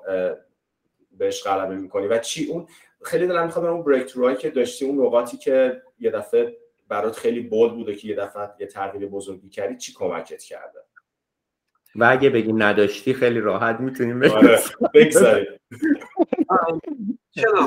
[1.10, 2.66] بهش غلبه می‌کنی؟ و چی؟ اون
[3.04, 6.56] خیلی دلم می‌خواد اون بریک که داشتی اون نقاطی که یه دفعه
[6.88, 10.78] برات خیلی بولد بوده که یه دفعه یه تغییر بزرگی کردی چی کمکت کرده؟
[11.94, 14.58] و اگه بگیم نداشتی خیلی راحت می‌تونیم آره،
[14.94, 15.46] بگذاریم.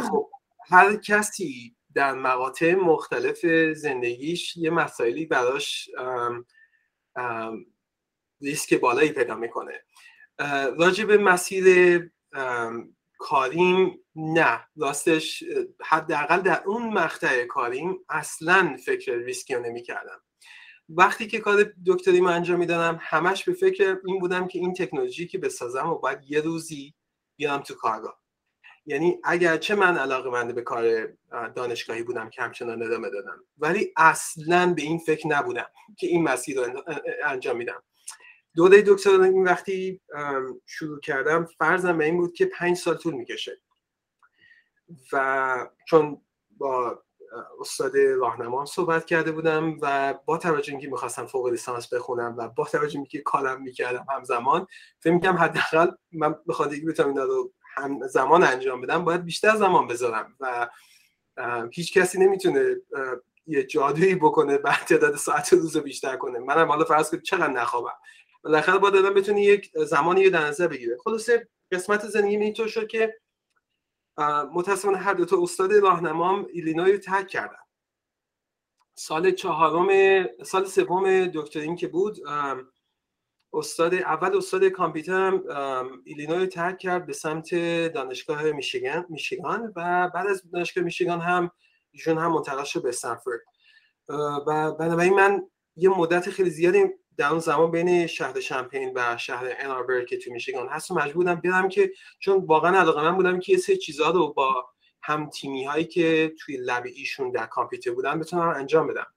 [0.09, 0.29] خب
[0.69, 5.89] هر کسی در مقاطع مختلف زندگیش یه مسائلی براش
[8.41, 9.73] ریسک بالایی پیدا می‌کنه.
[10.77, 11.65] راجع به مسیر
[13.17, 14.67] کاریم نه.
[14.75, 15.43] راستش
[15.85, 20.21] حداقل در اون مقطع کاریم اصلا فکر ریسکی رو نمی کردم
[20.89, 25.27] وقتی که کار دکتری من انجام می‌دادم همش به فکر این بودم که این تکنولوژی
[25.27, 26.93] که بسازم و باید یه روزی
[27.37, 28.21] بیام تو کارگاه.
[28.85, 31.07] یعنی اگرچه من علاقه منده به کار
[31.55, 35.67] دانشگاهی بودم که همچنان ادامه دادم ولی اصلا به این فکر نبودم
[35.97, 36.83] که این مسیر رو
[37.25, 37.83] انجام میدم.
[38.55, 40.01] دوره دکتر این وقتی
[40.65, 43.61] شروع کردم فرضم به این بود که پنج سال طول می‌کشه.
[45.13, 46.21] و چون
[46.57, 47.03] با
[47.59, 52.65] استاد راهنما صحبت کرده بودم و با توجه اینکه می‌خواستم فوق لیسانس بخونم و با
[52.65, 54.67] توجه اینکه کارم می‌کردم همزمان
[54.99, 59.55] فکر می‌کنم حداقل من بخواد که بتونم اینا رو هم زمان انجام بدم باید بیشتر
[59.55, 60.69] زمان بذارم و
[61.71, 62.75] هیچ کسی نمی‌تونه
[63.47, 66.39] یه جادویی بکنه بعد تعداد ساعت روز بیشتر کنه.
[66.39, 67.93] منم حالا فرض کنید چقدر نخوابم.
[68.43, 70.97] بالاخره با دادم بتونی یک زمانی در نظر بگیره.
[71.03, 73.19] خلاصه قسمت زندگی اینطور شد که
[74.53, 77.55] متاسفانه هر دو تا استاد راهنمام ایلینوی رو ترک کردن.
[78.95, 82.19] سال چهارم سال سوم دکترین که بود
[83.53, 85.43] استاد اول استاد کامپیوترم
[86.03, 87.55] ایلینوی ترک کرد به سمت
[87.93, 91.51] دانشگاه میشیگان میشیگان و بعد از دانشگاه میشیگان هم
[91.91, 93.41] ایشون هم منتقل شد به استنفورد.
[94.47, 96.85] و بنابراین من یه مدت خیلی زیادی
[97.17, 101.35] در اون زمان بین شهر شمپین و شهر اناربر که تو میشیگان هست و مجبور
[101.35, 104.65] برم که چون واقعا علاقه من بودم که یه سری چیزها رو با
[105.01, 109.07] هم تیمی هایی که توی لب ایشون در کامپیوتر بودن بتونم انجام بدم.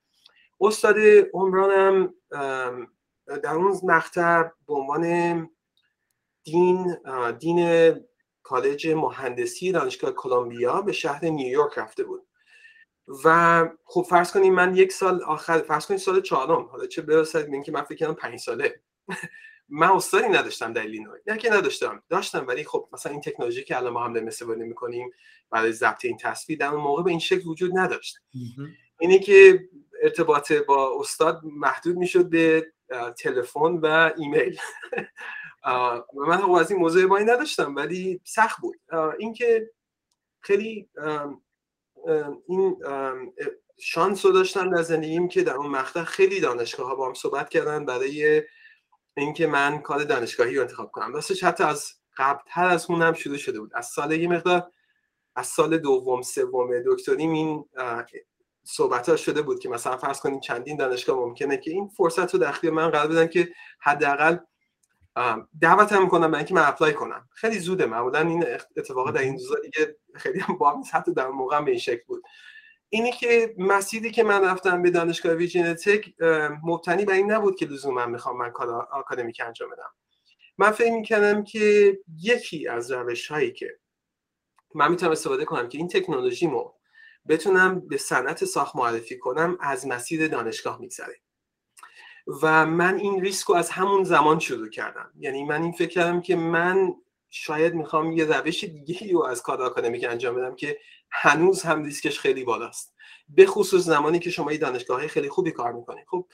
[0.61, 0.97] استاد
[1.33, 2.15] عمرانم
[3.27, 5.05] در اون مقطع به عنوان
[6.43, 6.97] دین
[7.39, 7.95] دین
[8.43, 12.27] کالج مهندسی دانشگاه کلمبیا به شهر نیویورک رفته بود.
[13.25, 17.49] و خب فرض کنیم من یک سال آخر فرض کنیم سال چهارم حالا چه برسد
[17.53, 18.81] اینکه من فکر کنم پنج ساله.
[19.69, 21.19] من استادی نداشتم در ایلینوی.
[21.27, 24.65] نه که نداشتم داشتم ولی خب مثلا این تکنولوژی که الان ما هم داریم استفاده
[24.65, 25.11] می‌کنیم
[25.51, 28.19] برای ضبط این تصویر در اون موقع به این شکل وجود نداشت.
[29.01, 29.69] اینه که
[30.03, 32.73] ارتباط با استاد محدود می‌شد به
[33.19, 34.59] تلفن و ایمیل.
[36.17, 38.81] و من خب از این موضوع بایی نداشتم ولی سخت بود.
[39.19, 39.71] اینکه
[40.41, 40.89] خیلی
[42.49, 42.77] این
[43.79, 47.49] شانس رو داشتم در زندگیم که در اون مقطع خیلی دانشگاه ها با هم صحبت
[47.49, 48.43] کردن برای
[49.17, 51.15] اینکه من کار دانشگاهی رو انتخاب کنم.
[51.15, 53.71] راستش حتی از قبلتر از اون هم شروع شده بود.
[53.75, 54.71] از سال یه مقدار
[55.37, 57.65] از سال دوم سوم دکتریم این
[58.65, 62.41] صحبت ها شده بود که مثلا فرض کنیم چندین دانشگاه ممکنه که این فرصت رو
[62.41, 63.49] در من قرار بدن که
[63.81, 64.37] حداقل
[65.61, 67.29] دعوت هم کنم برای اینکه من اپلای کنم.
[67.33, 68.45] خیلی زوده معمولا این
[68.77, 72.23] اتفاقا در این روزا دیگه خیلی هم با حتی در موقع به این شکل بود.
[72.89, 76.15] اینی که مسیری که من رفتم به دانشگاه ویژن تک
[76.65, 79.91] مبتنی بر این نبود که لزوما می‌خوام من کار آکادمیک انجام بدم.
[80.59, 83.79] من فکر می‌کنم که یکی از روش هایی که
[84.75, 86.73] من می‌تونم استفاده کنم که این تکنولوژی مو
[87.29, 91.17] بتونم به صنعت ساخت معرفی کنم از مسیر دانشگاه میگذره.
[92.43, 95.13] و من این ریسک رو از همون زمان شروع کردم.
[95.19, 96.95] یعنی من این فکر کردم که من
[97.31, 100.79] شاید می‌خوام یه روش دیگه رو از کار آکادمیک انجام بدم که
[101.11, 102.95] هنوز هم ریسکش خیلی بالاست.
[103.29, 106.07] به خصوص زمانی که شما یه دانشگاه خیلی خوبی کار می‌کنید.
[106.09, 106.27] خب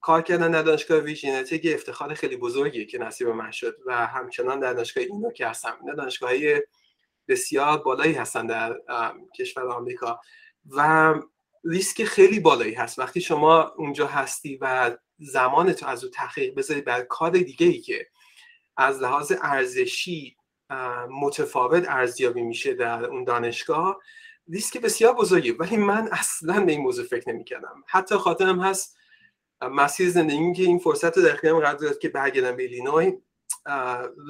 [0.00, 4.72] کار کردن در دانشگاه ویژینتیک افتخار خیلی بزرگیه که نصیب من شد و همچنان در
[4.72, 5.76] دانشگاه ایلینوی که هستم.
[5.84, 6.32] نه دانشگاه
[7.28, 8.76] بسیار بالایی هستن در
[9.38, 10.20] کشور آمریکا.
[10.76, 11.14] و
[11.68, 12.98] ریسک خیلی بالایی هست.
[12.98, 17.80] وقتی شما اونجا هستی و زمان تو از او تحقیق بذاری بر کار دیگه ای
[17.80, 18.06] که
[18.76, 20.36] از لحاظ ارزشی
[21.10, 24.00] متفاوت ارزیابی میشه در اون دانشگاه
[24.48, 28.96] ریسک بسیار بزرگی ولی من اصلا به این موضوع فکر نمی کردم حتی خاطرم هست
[29.62, 33.12] مسیر زندگی که این فرصت رو در اختیارم قرار داد که برگردم به ایلینوی.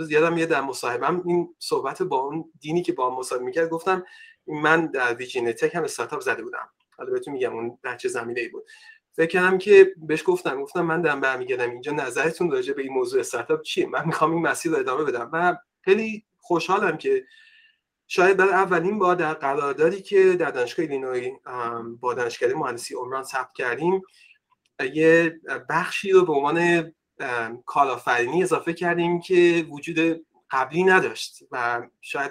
[0.08, 4.04] یادم یه در مصاحبم این صحبت با اون دینی که با مصاحبه می‌کرد گفتم
[4.46, 6.68] من در ویژینی تک هم استارتاپ زده بودم.
[6.98, 8.64] حالا بهتون میگم اون بچه زمینه ای بود.
[9.12, 13.20] فکر کردم که بهش گفتم گفتم من دارم برمیگردم اینجا نظرتون راجع به این موضوع
[13.20, 15.30] استارتاپ چیه؟ من می‌خوام این مسیر رو ادامه بدم.
[15.32, 17.24] و خیلی خوشحالم که
[18.06, 21.32] شاید برای اولین بار در قراردادی که در دانشگاه ایلینوی
[22.00, 24.02] با دانشکده مهندسی عمران ثبت کردیم
[24.94, 26.92] یه بخشی رو به عنوان
[27.66, 31.38] کارآفرینی اضافه کردیم که وجود قبلی نداشت.
[31.52, 32.30] و شاید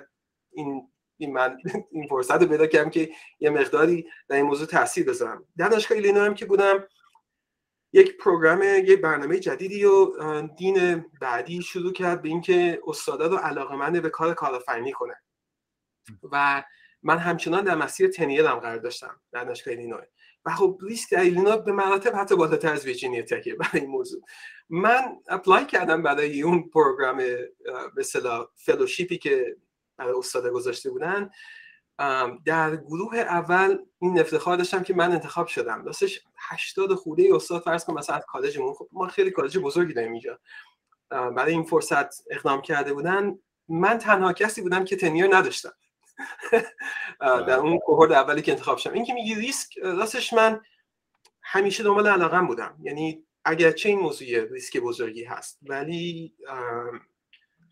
[0.52, 0.88] این
[1.18, 1.58] این من
[1.92, 3.10] این فرصت رو پیدا کردم که
[3.40, 5.46] یه مقداری در این موضوع تاثیر بذارم.
[5.58, 6.88] در دانشگاه ایلینوی هم که بودم
[7.94, 10.12] یک پروگرام یک برنامه جدیدی و
[10.42, 15.16] دین بعدی شروع کرد به اینکه استادا رو علاقه به کار کارآفرینی کنه
[16.32, 16.64] و
[17.04, 20.06] من همچنان در مسیر تنیل هم قرار داشتم در دانشگاه ایلینوی
[20.46, 23.90] و خب ریسک در ایلینوی به مراتب حتی بالاتر از Virginia Tech ه برای این
[23.90, 24.22] موضوع.
[24.70, 27.18] من apply کردم برای اون program
[27.96, 28.04] به
[28.56, 29.56] fellowship ی که
[30.00, 31.30] استاد گذاشته بودن.
[32.46, 35.86] در گروه اول این افتخار داشتم که من انتخاب شدم.
[35.86, 38.74] راستش 80 خورده استاد فرض کن مثلا کالجمون.
[38.74, 40.40] خب ما خیلی کالج بزرگی داریم اینجا.
[41.10, 43.40] برای این فرصت اقدام کرده بودن.
[43.70, 45.74] من تنها کسی بودم که tenure نداشتم.
[47.20, 48.94] در اون کوهورت اولی که انتخاب شدم.
[48.94, 50.62] این که میگی ریسک راستش من
[51.42, 52.78] همیشه دنبال علاقم بودم.
[52.84, 56.36] یعنی اگرچه این موضوع ریسک بزرگی هست ولی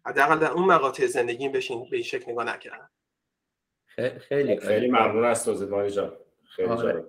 [0.05, 2.89] حداقل در اون مقاطع زندگی بشین به این شکل نگاه نکردم.
[4.19, 6.11] خیلی خیلی ممنون از توضیح جان.
[6.55, 7.05] خیلی آره.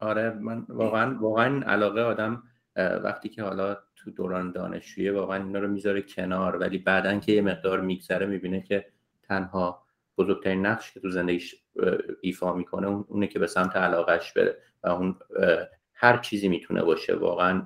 [0.00, 2.42] آره من واقعا واقعا علاقه آدم
[2.76, 7.42] وقتی که حالا تو دوران دانشجویی واقعا اینا رو می‌ذاره کنار ولی بعدا که یه
[7.42, 8.86] مقدار میگذره می‌بینه که
[9.22, 9.86] تنها
[10.18, 11.62] بزرگترین نقش که تو زندگیش
[12.20, 15.16] ایفا می‌کنه اونه که به سمت علاقش بره و اون
[15.94, 17.62] هر چیزی می‌تونه باشه واقعا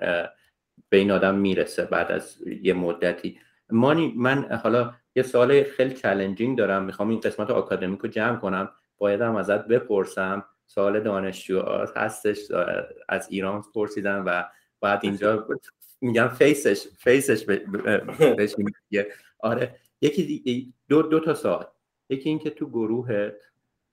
[0.88, 3.38] به این آدم می‌رسه بعد از یه مدتی.
[3.72, 6.84] مانی من حالا یه سوال خیلی challenging دارم.
[6.84, 8.70] می‌خوام این قسمت آکادمیک رو جمع کنم.
[8.98, 10.44] بایدم ازت بپرسم.
[10.66, 11.62] سوال دانشجو
[11.96, 12.38] هستش
[13.08, 14.44] از ایران پرسیدم و
[14.80, 15.48] بعد اینجا
[16.00, 17.44] میگم فیسش فیسش
[18.36, 18.54] بهش
[19.38, 19.76] آره.
[20.00, 21.66] یکی دو, دو تا سوال.
[22.08, 23.32] یکی اینکه تو گروه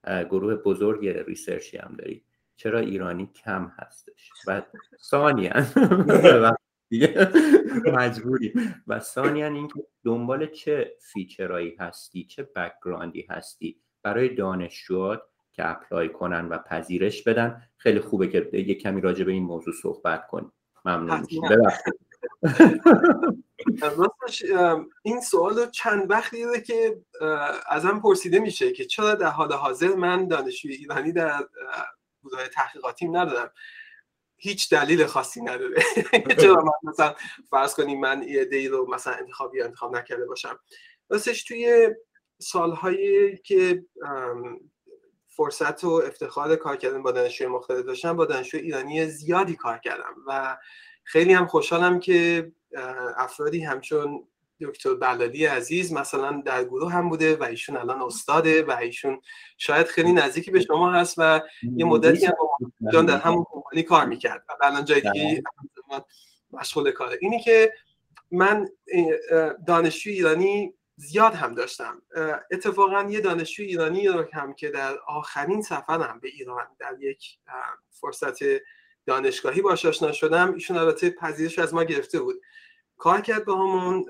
[0.06, 2.24] گروه بزرگ research ی هم داری.
[2.56, 4.62] چرا ایرانی کم هستش؟ و
[5.02, 5.52] ثانیا
[7.98, 8.52] مجبوری.
[8.86, 9.74] و ثانیا اینکه
[10.04, 15.22] دنبال چه feature ایی هستی چه background ی هستی برای دانشجوات
[15.52, 19.74] که apply کنن و پذیرش بدن خیلی خوبه که یه کمی راجع به این موضوع
[19.82, 20.52] صحبت کنیم.
[20.84, 21.26] ممنون
[25.02, 27.00] این سوال رو چند وقتی دیده که
[27.68, 31.44] ازم پرسیده میشه که چرا در حال حاضر من دانشجوی ایرانی در
[32.22, 33.50] بودای تحقیقاتیم ندادم
[34.40, 35.82] هیچ دلیل خاصی نداره.
[36.40, 37.14] چرا من مثلا
[37.50, 40.58] فرض کنیم من یه دی رو مثلا انتخاب یا انتخاب نکرده باشم.
[41.08, 41.94] راستش توی
[42.38, 43.84] سالهایی که
[45.28, 50.14] فرصت و افتخار کار کردن با دانشجوی مختلف داشتم با دانشجوی ایرانی زیادی کار کردم
[50.26, 50.58] و
[51.04, 52.52] خیلی هم خوشحالم که
[53.16, 54.28] افرادی همچون
[54.66, 59.20] دکتر بلالی عزیز مثلا در گروه هم بوده و ایشون الان استاده و ایشون
[59.58, 61.40] شاید خیلی نزدیکی به شما هست و
[61.76, 62.34] یه مدتی هم
[62.92, 65.42] جان در همون کمپانی کار می‌کرد و الان جای دیگه
[66.52, 67.18] مشغول کاره.
[67.20, 67.72] اینی که
[68.30, 68.68] من
[69.66, 72.02] دانشجوی ایرانی زیاد هم داشتم.
[72.50, 77.38] اتفاقا یه دانشجوی ایرانی رو هم که در آخرین سفرم به ایران در یک
[77.90, 78.38] فرصت
[79.06, 82.40] دانشگاهی باش آشنا شدم ایشون البته پذیرش از ما گرفته بود.
[83.00, 84.06] کار کرد با همون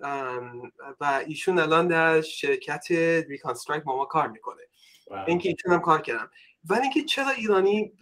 [1.00, 2.86] و ایشون الان در شرکت
[3.28, 4.62] Reconstruct با ما کار می‌کنه.
[5.26, 6.30] اینکه ایشون هم کار کردم.
[6.64, 7.92] ولی اینکه چرا ایرانی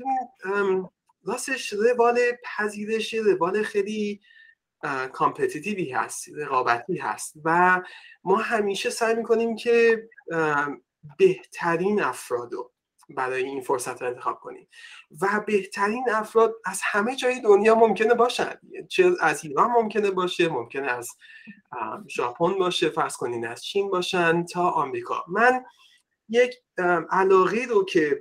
[1.25, 4.21] راستش روال پذیرش روال خیلی
[5.13, 7.81] competitive ی هست رقابتی هست و
[8.25, 10.09] ما همیشه سعی می‌کنیم که
[11.19, 12.73] بهترین افراد رو
[13.09, 14.69] برای این فرصت رو انتخاب کنیم.
[15.21, 18.53] و بهترین افراد از همه جای دنیا ممکنه باشن.
[18.89, 21.11] چه از ایران ممکنه باشه ممکنه از
[22.09, 25.25] ژاپن باشه فرض کنین از چین باشن تا آمریکا.
[25.29, 25.65] من
[26.29, 26.55] یک
[27.11, 28.21] علاقه رو که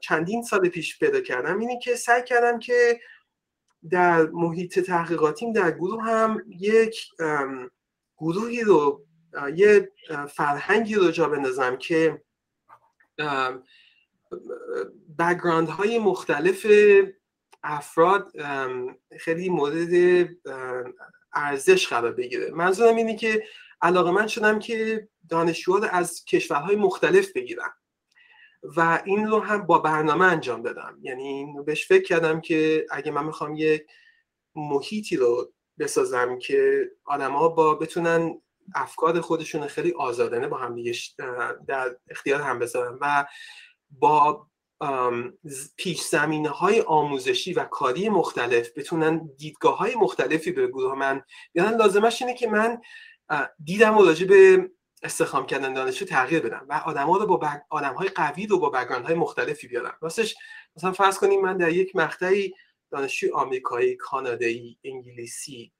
[0.00, 3.00] چندین سال پیش پیدا کردم اینه که سعی کردم که
[3.90, 7.08] در محیط تحقیقاتیم در گروه هم یک
[8.18, 9.04] گروهی رو
[9.54, 9.92] یه
[10.30, 12.22] فرهنگی رو جا بندازم که
[15.18, 16.66] بگراند های مختلف
[17.62, 18.32] افراد
[19.18, 20.28] خیلی مورد
[21.32, 22.50] ارزش قرار بگیره.
[22.50, 23.44] منظورم اینه که
[23.82, 27.72] علاقه من شدم که دانشجوها از کشورهای مختلف بگیرم
[28.76, 30.98] و این رو هم با برنامه انجام دادم.
[31.02, 33.86] یعنی بهش فکر کردم که اگه من می‌خوام یک
[34.54, 38.40] محیطی رو بسازم که آدما با بتونن
[38.74, 40.76] افکار خودشون خیلی آزادانه با هم
[41.66, 43.26] در اختیار هم بذارن و
[43.90, 44.46] با
[45.76, 51.22] پیش زمینه های آموزشی و کاری مختلف بتونن دیدگاه های مختلفی به گروه من
[51.54, 52.80] یعنی لازمش اینه که من
[53.64, 54.70] دیدم راجع به
[55.02, 57.60] استخدام کردن دانشجو تغییر بدم و آدم رو با بگ...
[57.70, 59.96] آدم های قوی رو با بگراند های مختلفی بیارم.
[60.00, 60.36] راستش
[60.76, 62.54] مثلا فرض کنیم من در یک مقطعی
[62.90, 65.72] دانشجو آمریکایی کانادایی انگلیسی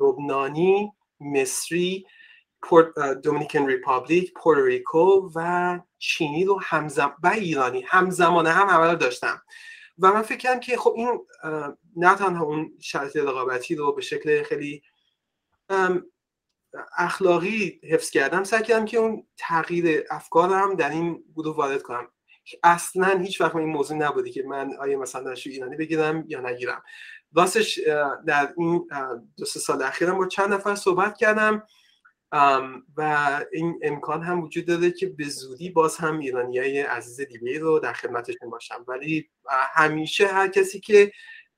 [0.00, 2.06] لبنانی مصری
[3.22, 7.84] Dominican Republic پورتوریکو و چینی رو همزم و ایرانی.
[7.86, 9.42] همزمانه هم همه داشتم.
[9.98, 11.26] و من فکر کردم که خب این
[11.96, 14.82] نه تنها اون شرط رقابتی رو به شکل خیلی
[16.98, 22.08] اخلاقی حفظ کردم سعی کردم که اون تغییر افکارم در این گروه وارد کنم.
[22.62, 26.82] اصلا هیچ وقت این موضوع نبودی که من آیا مثلا دانشجو ایرانی بگیرم یا نگیرم.
[27.32, 27.80] راستش
[28.26, 28.88] در این
[29.36, 31.62] دو سال اخیرم با چند نفر صحبت کردم.
[32.96, 37.58] و این امکان هم وجود داره که به زودی باز هم ایرانی های عزیز دیگه
[37.58, 38.84] رو در خدمتشون باشم.
[38.88, 39.30] ولی
[39.74, 41.12] همیشه هر کسی که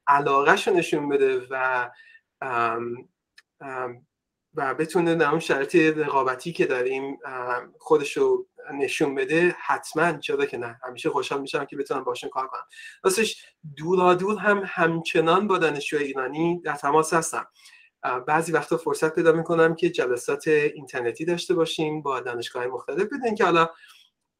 [0.06, 1.88] علاقهش نشون بده و
[4.54, 7.18] و بتونه در اون شرط رقابتی که داریم
[7.78, 12.46] خودش رو نشون بده حتما چرا که نه همیشه خوشحال میشم که بتونم باشون کار
[12.46, 12.64] کنم.
[13.02, 13.44] راستش
[13.76, 17.46] دورا دور هم همچنان با دانشجوی ایرانی در تماس هستم.
[18.26, 23.44] بعضی وقتا فرصت پیدا می‌کنم که جلسات اینترنتی داشته باشیم با دانشگاه مختلف بدین که
[23.44, 23.68] حالا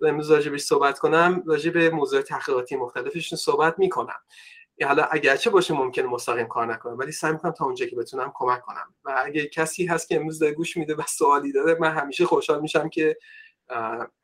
[0.01, 4.19] امروز راجبش صحبت کنم راجع به موضوع تحقیقاتی مختلفشون صحبت می‌کنم.
[4.85, 8.61] حالا اگرچه باشه ممکن مستقیم کار نکنم ولی سعی می‌کنم تا اونجا که بتونم کمک
[8.61, 8.95] کنم.
[9.05, 12.89] و اگه کسی هست که امروز گوش میده و سوالی داره من همیشه خوشحال میشم
[12.89, 13.19] که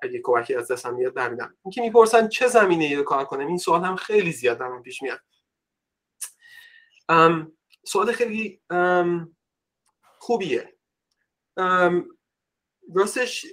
[0.00, 3.58] اگه کمکی از دستم میاد برمیدم اینکه می‌پرسن چه زمینه ای رو کار کنم این
[3.58, 5.20] سوال هم خیلی زیاد من پیش میاد.
[7.84, 8.60] سوال خیلی
[10.18, 10.74] خوبیه.
[12.94, 13.46] راستش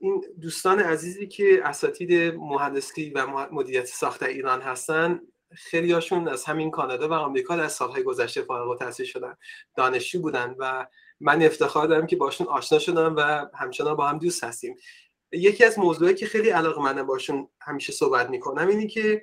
[0.00, 5.20] این دوستان عزیزی که اساتید مهندسی و مدیریت ساخت ایران هستن
[5.54, 9.36] خیلی هاشون از همین کانادا و آمریکا در سالهای گذشته فارغ التحصیل شدن
[9.76, 10.86] دانشجو بودن و
[11.20, 14.76] من افتخار دارم که باشون آشنا شدم و همچنان با هم دوست هستیم.
[15.32, 19.22] یکی از موضوعی که خیلی علاقه من باشون همیشه صحبت می‌کنم اینه که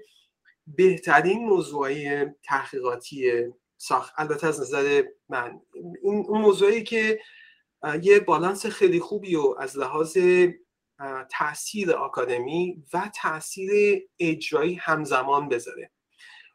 [0.67, 3.45] بهترین موضوعی تحقیقاتی
[3.77, 4.13] ساخت.
[4.17, 5.61] البته از نظر من
[6.03, 7.19] این اون موضوعی که
[8.01, 10.17] یه بالانس خیلی خوبی و از لحاظ
[11.31, 15.91] تاثیر آکادمی و تاثیر اجرایی همزمان بذاره.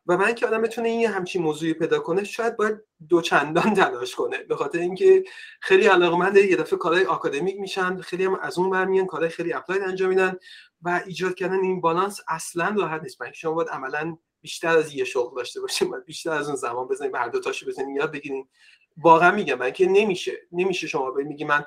[0.07, 2.79] و من که آدم بتونه این همچین موضوعی پیدا کنه شاید باید
[3.09, 4.39] دو چندان تلاش کنه.
[4.39, 5.25] به خاطر اینکه
[5.61, 9.83] خیلی علاقمند یه دفعه کارهای آکادمیک میشن خیلی هم از اون برمیان کارهای خیلی applied
[9.83, 10.37] انجام میدن.
[10.83, 13.22] و ایجاد کردن این بالانس اصلا راحت نیست.
[13.22, 17.14] من شما باید عملا بیشتر از یه شغل داشته باشیم؟ بیشتر از اون زمان بزنیم
[17.14, 17.97] هر دو تاشو بزنیم.
[17.97, 18.49] یاد بگیریم
[18.97, 20.33] واقعا میگم من که نمیشه.
[20.53, 21.64] نمیشه شما میگی من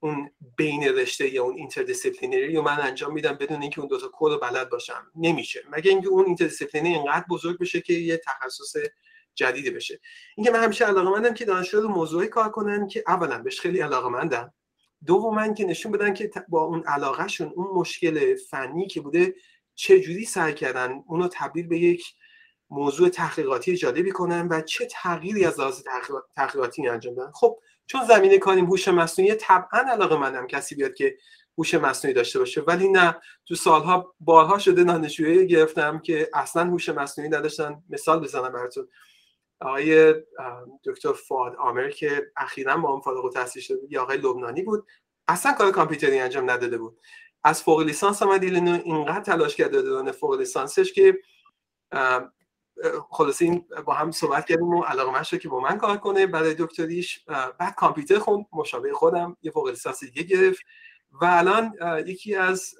[0.00, 4.10] اون بین رشته یا اون interdisciplinary رو من انجام میدم بدون اینکه اون دو تا
[4.12, 5.06] کد بلد باشم.
[5.14, 5.62] نمیشه.
[5.70, 8.76] مگه اینکه اون interdisciplinary اینقدر بزرگ بشه که یه تخصص
[9.34, 10.00] جدیدی بشه.
[10.36, 13.80] اینکه من همیشه علاقه مندم که دانشجو رو موضوعی کار کنن که اولا بهش خیلی
[13.80, 14.54] علاقه مندم
[15.06, 19.34] دوما که نشون بدن که با اون علاقهشون اون مشکل فنی که بوده
[19.74, 22.04] چه جوری سعی کردن اونو تبدیل به یک
[22.70, 25.82] موضوع تحقیقاتی جالبی کنن و چه تغییری از لحاظ
[26.36, 31.16] تحقیقاتی انجام دادن خب چون زمینه کاریم هوش مصنوعی طبعا علاقه منم کسی بیاد که
[31.58, 32.60] هوش مصنوعی داشته باشه.
[32.60, 37.82] ولی نه تو سالها بارها شده دانشجویی گرفتم که اصلا هوش مصنوعی نداشتن.
[37.90, 38.88] مثال بزنم براتون.
[39.60, 40.14] آقای
[40.84, 44.86] دکتر فاد آمر که اخیرا با هم فارغ التحصیل شده یا آقای لبنانی بود.
[45.28, 47.00] اصلا کار کامپیوتری انجام نداده بود.
[47.44, 51.18] از فوق لیسانس آمد اینقدر تلاش کرده دوران فوق لیسانسش که
[53.10, 56.26] خلاصه این با هم صحبت کردیم و علاقه شد که با من کار کنه.
[56.26, 57.24] برای دکتریش
[57.58, 60.62] بعد کامپیوتر خوند مشابه خودم یه فوق لیسانس دیگه گرفت
[61.10, 61.74] و الان
[62.06, 62.74] یکی از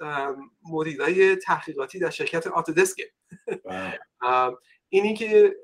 [0.71, 3.13] مدیرای تحقیقاتی در شرکت آتودسکه
[4.93, 5.57] اینی که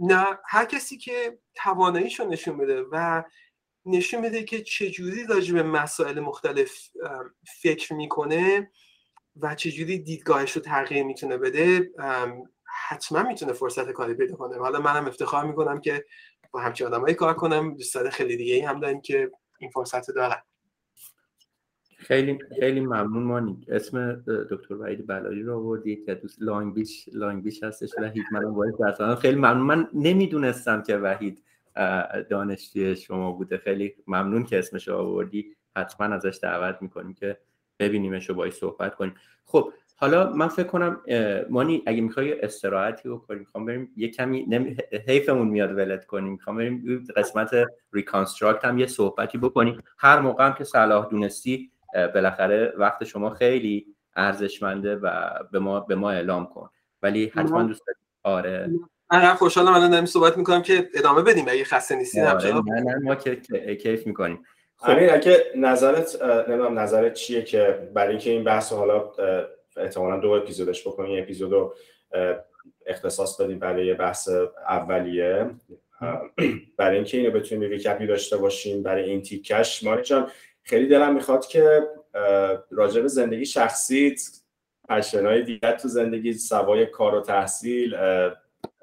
[0.00, 3.22] نه هر کسی که تواناییشو نشون بده و
[3.86, 6.88] نشون بده که چجوری راجع به مسائل مختلف
[7.62, 8.70] فکر می‌کنه
[9.36, 11.90] و چجوری دیدگاهش رو تغییر می‌تونه بده
[12.88, 14.58] حتما می‌تونه فرصت کاری پیدا کنه.
[14.58, 16.04] حالا منم افتخار می‌کنم که
[16.50, 20.42] با همچین آدمایی کار کنم دوستان خیلی دیگه ای هم داریم که این فرصت دارن.
[22.02, 24.12] خیلی خیلی ممنون مانی اسم
[24.50, 28.24] دکتر وحید بلایی رو آوردی که دوست لانگ بیچ لانگ بیچ هستش وحید.
[28.32, 29.66] منم باید خیلی ممنون.
[29.66, 31.42] من نمی‌دونستم که وحید
[32.30, 33.58] دانشجوی شما بوده.
[33.58, 35.46] خیلی ممنون که اسمش رو آوردی.
[35.76, 37.38] حتما ازش دعوت می‌کنیم که
[37.78, 39.14] ببینیمش و باید صحبت کنیم.
[39.44, 41.00] خب حالا من فکر کنم
[41.50, 44.76] مانی اگه می‌خوای استراحتی بکنیم می‌خوام بریم یه کمی نمی...
[45.08, 46.32] حیفمون میاد ولت کنیم.
[46.32, 47.50] می‌خوام بریم قسمت
[47.92, 49.82] ریکانستراکت هم یه صحبتی بکنیم.
[49.98, 53.86] هر موقع هم که صلاح دونستی بالاخره وقت شما خیلی
[54.16, 56.70] ارزشمنده و به ما به ما اعلام کن.
[57.02, 57.82] ولی حتما دوست
[58.22, 58.70] آره.
[59.12, 61.44] من خوشحالم الان داریم صحبت می‌کنم که ادامه بدیم.
[61.48, 63.36] اگه خسته نیستین آره نه نه ما که
[63.74, 64.44] کیف می‌کنیم.
[64.76, 64.90] خب.
[64.90, 69.10] اگه نظرت نمی‌دونم نظرت چیه که برای اینکه این بحث حالا
[69.76, 71.74] احتمالا دو اپیزودش بکنیم یه اپیزودو
[72.86, 74.28] اختصاص بدیم برای بحث
[74.68, 75.50] اولیه.
[76.78, 79.82] برای اینکه اینو بتونیم ریکپی داشته باشیم برای این تیکش.
[79.84, 80.30] ماری جان
[80.62, 81.82] خیلی دلم می‌خواد که
[82.70, 84.20] راجع به زندگی شخصیت
[84.88, 87.96] پشنهای دیگر تو زندگی سوای کار و تحصیل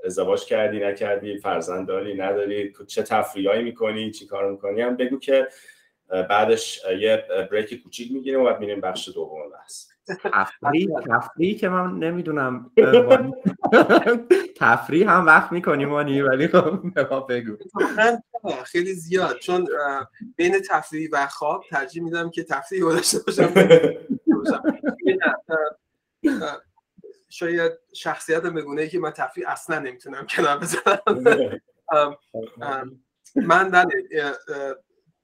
[0.06, 5.48] ازدواج کردی نکردی فرزند داری نداری چه تفریحایی می‌کنی چی کار می‌کنی؟ هم بگو که
[6.08, 9.88] بعدش یه بریک کوچیک می‌گیریم و بعد میریم بخش دوم بحث.
[10.12, 12.72] تفریح تفریح که من نمی‌دونم
[14.58, 17.58] تفریح هم وقت می‌کنیم مانی ولی خب بگو.
[18.64, 19.68] خیلی زیاد چون
[20.36, 23.54] بین تفریح و خواب ترجیح میدم که تفریح رو داشته باشم.
[27.32, 31.00] شاید شخصیت بگونه ای که من تفریح اصلا نمی‌تونم کنار بزنم
[33.50, 33.88] من بله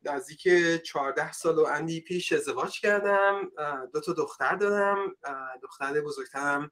[0.05, 0.47] نزدیک
[0.83, 3.51] 14 سال و اندی پیش ازدواج کردم.
[3.93, 5.15] دو تا دختر دارم
[5.61, 6.71] دختر بزرگترم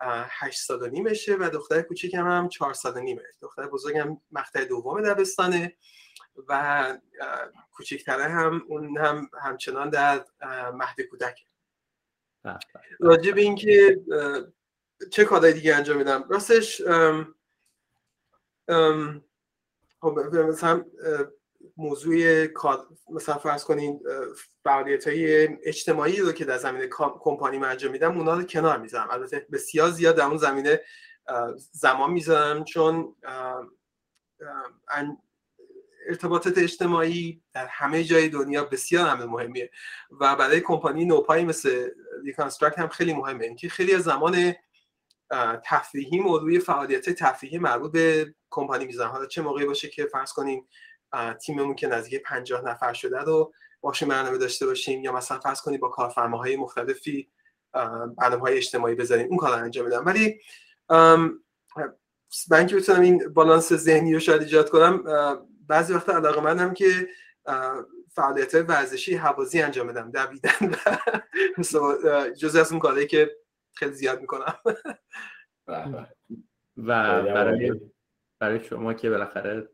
[0.00, 3.22] 8 سال و نیمشه و دختر کوچیکم هم 4 سال و نیمه.
[3.40, 5.76] دختر بزرگم مقطع دوم دبستانه
[6.48, 6.98] و
[7.72, 10.24] کوچکتره هم اون هم همچنان در
[10.74, 11.46] مهد کودک
[13.00, 14.00] راجع به اینکه
[15.10, 16.82] چه کارهای دیگه انجام میدم؟ راستش
[20.00, 20.84] خب مثلا
[21.80, 22.46] موضوع
[23.10, 24.00] مثلا فرض کنین
[24.64, 26.86] فعالیت های اجتماعی رو که در زمینه
[27.20, 29.10] کمپانی من انجام میدم اونا رو کنار می‌ذارم.
[29.10, 30.80] البته بسیار زیاد در اون زمینه
[31.72, 33.16] زمان می‌ذارم چون
[36.08, 39.70] ارتباطات اجتماعی در همه جای دنیا بسیار همه مهمیه.
[40.20, 41.88] و برای کمپانی نوپایی مثل
[42.24, 43.44] Reconstruct هم خیلی مهمه.
[43.44, 44.54] اینکه خیلی زمان
[45.64, 49.10] تفریحی موضوع فعالیت تفریحی مربوط به کمپانی می‌ذارم.
[49.10, 50.68] حالا چه موقعی باشه که فرض کنیم
[51.40, 55.80] تیممون که نزدیک 50 نفر شده رو باشیم برنامه داشته باشیم یا مثلا فرض کنیم
[55.80, 57.30] با کارفرماهای مختلفی
[58.18, 59.26] برنامه های اجتماعی بذاریم.
[59.28, 60.40] اون کار انجام بدم ولی
[62.50, 65.04] من که بتونم این بالانس ذهنی رو شاید ایجاد کنم
[65.68, 67.08] بعضی وقتا علاقه منم که
[68.12, 70.74] فعالیت ورزشی حوازی انجام بدم دویدن
[71.58, 73.36] و جز از اون کاری که
[73.74, 74.54] خیلی زیاد می‌کنم.
[75.66, 77.80] و برای
[78.40, 79.68] برای شما که بالاخره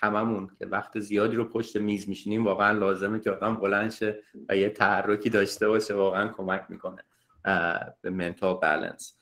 [0.00, 4.56] هممون که وقت زیادی رو پشت میز میشینیم واقعا لازمه که آدم بلند شه و
[4.56, 7.04] یه تحرکی داشته باشه واقعا کمک می‌کنه
[8.02, 9.21] به منتال بالانس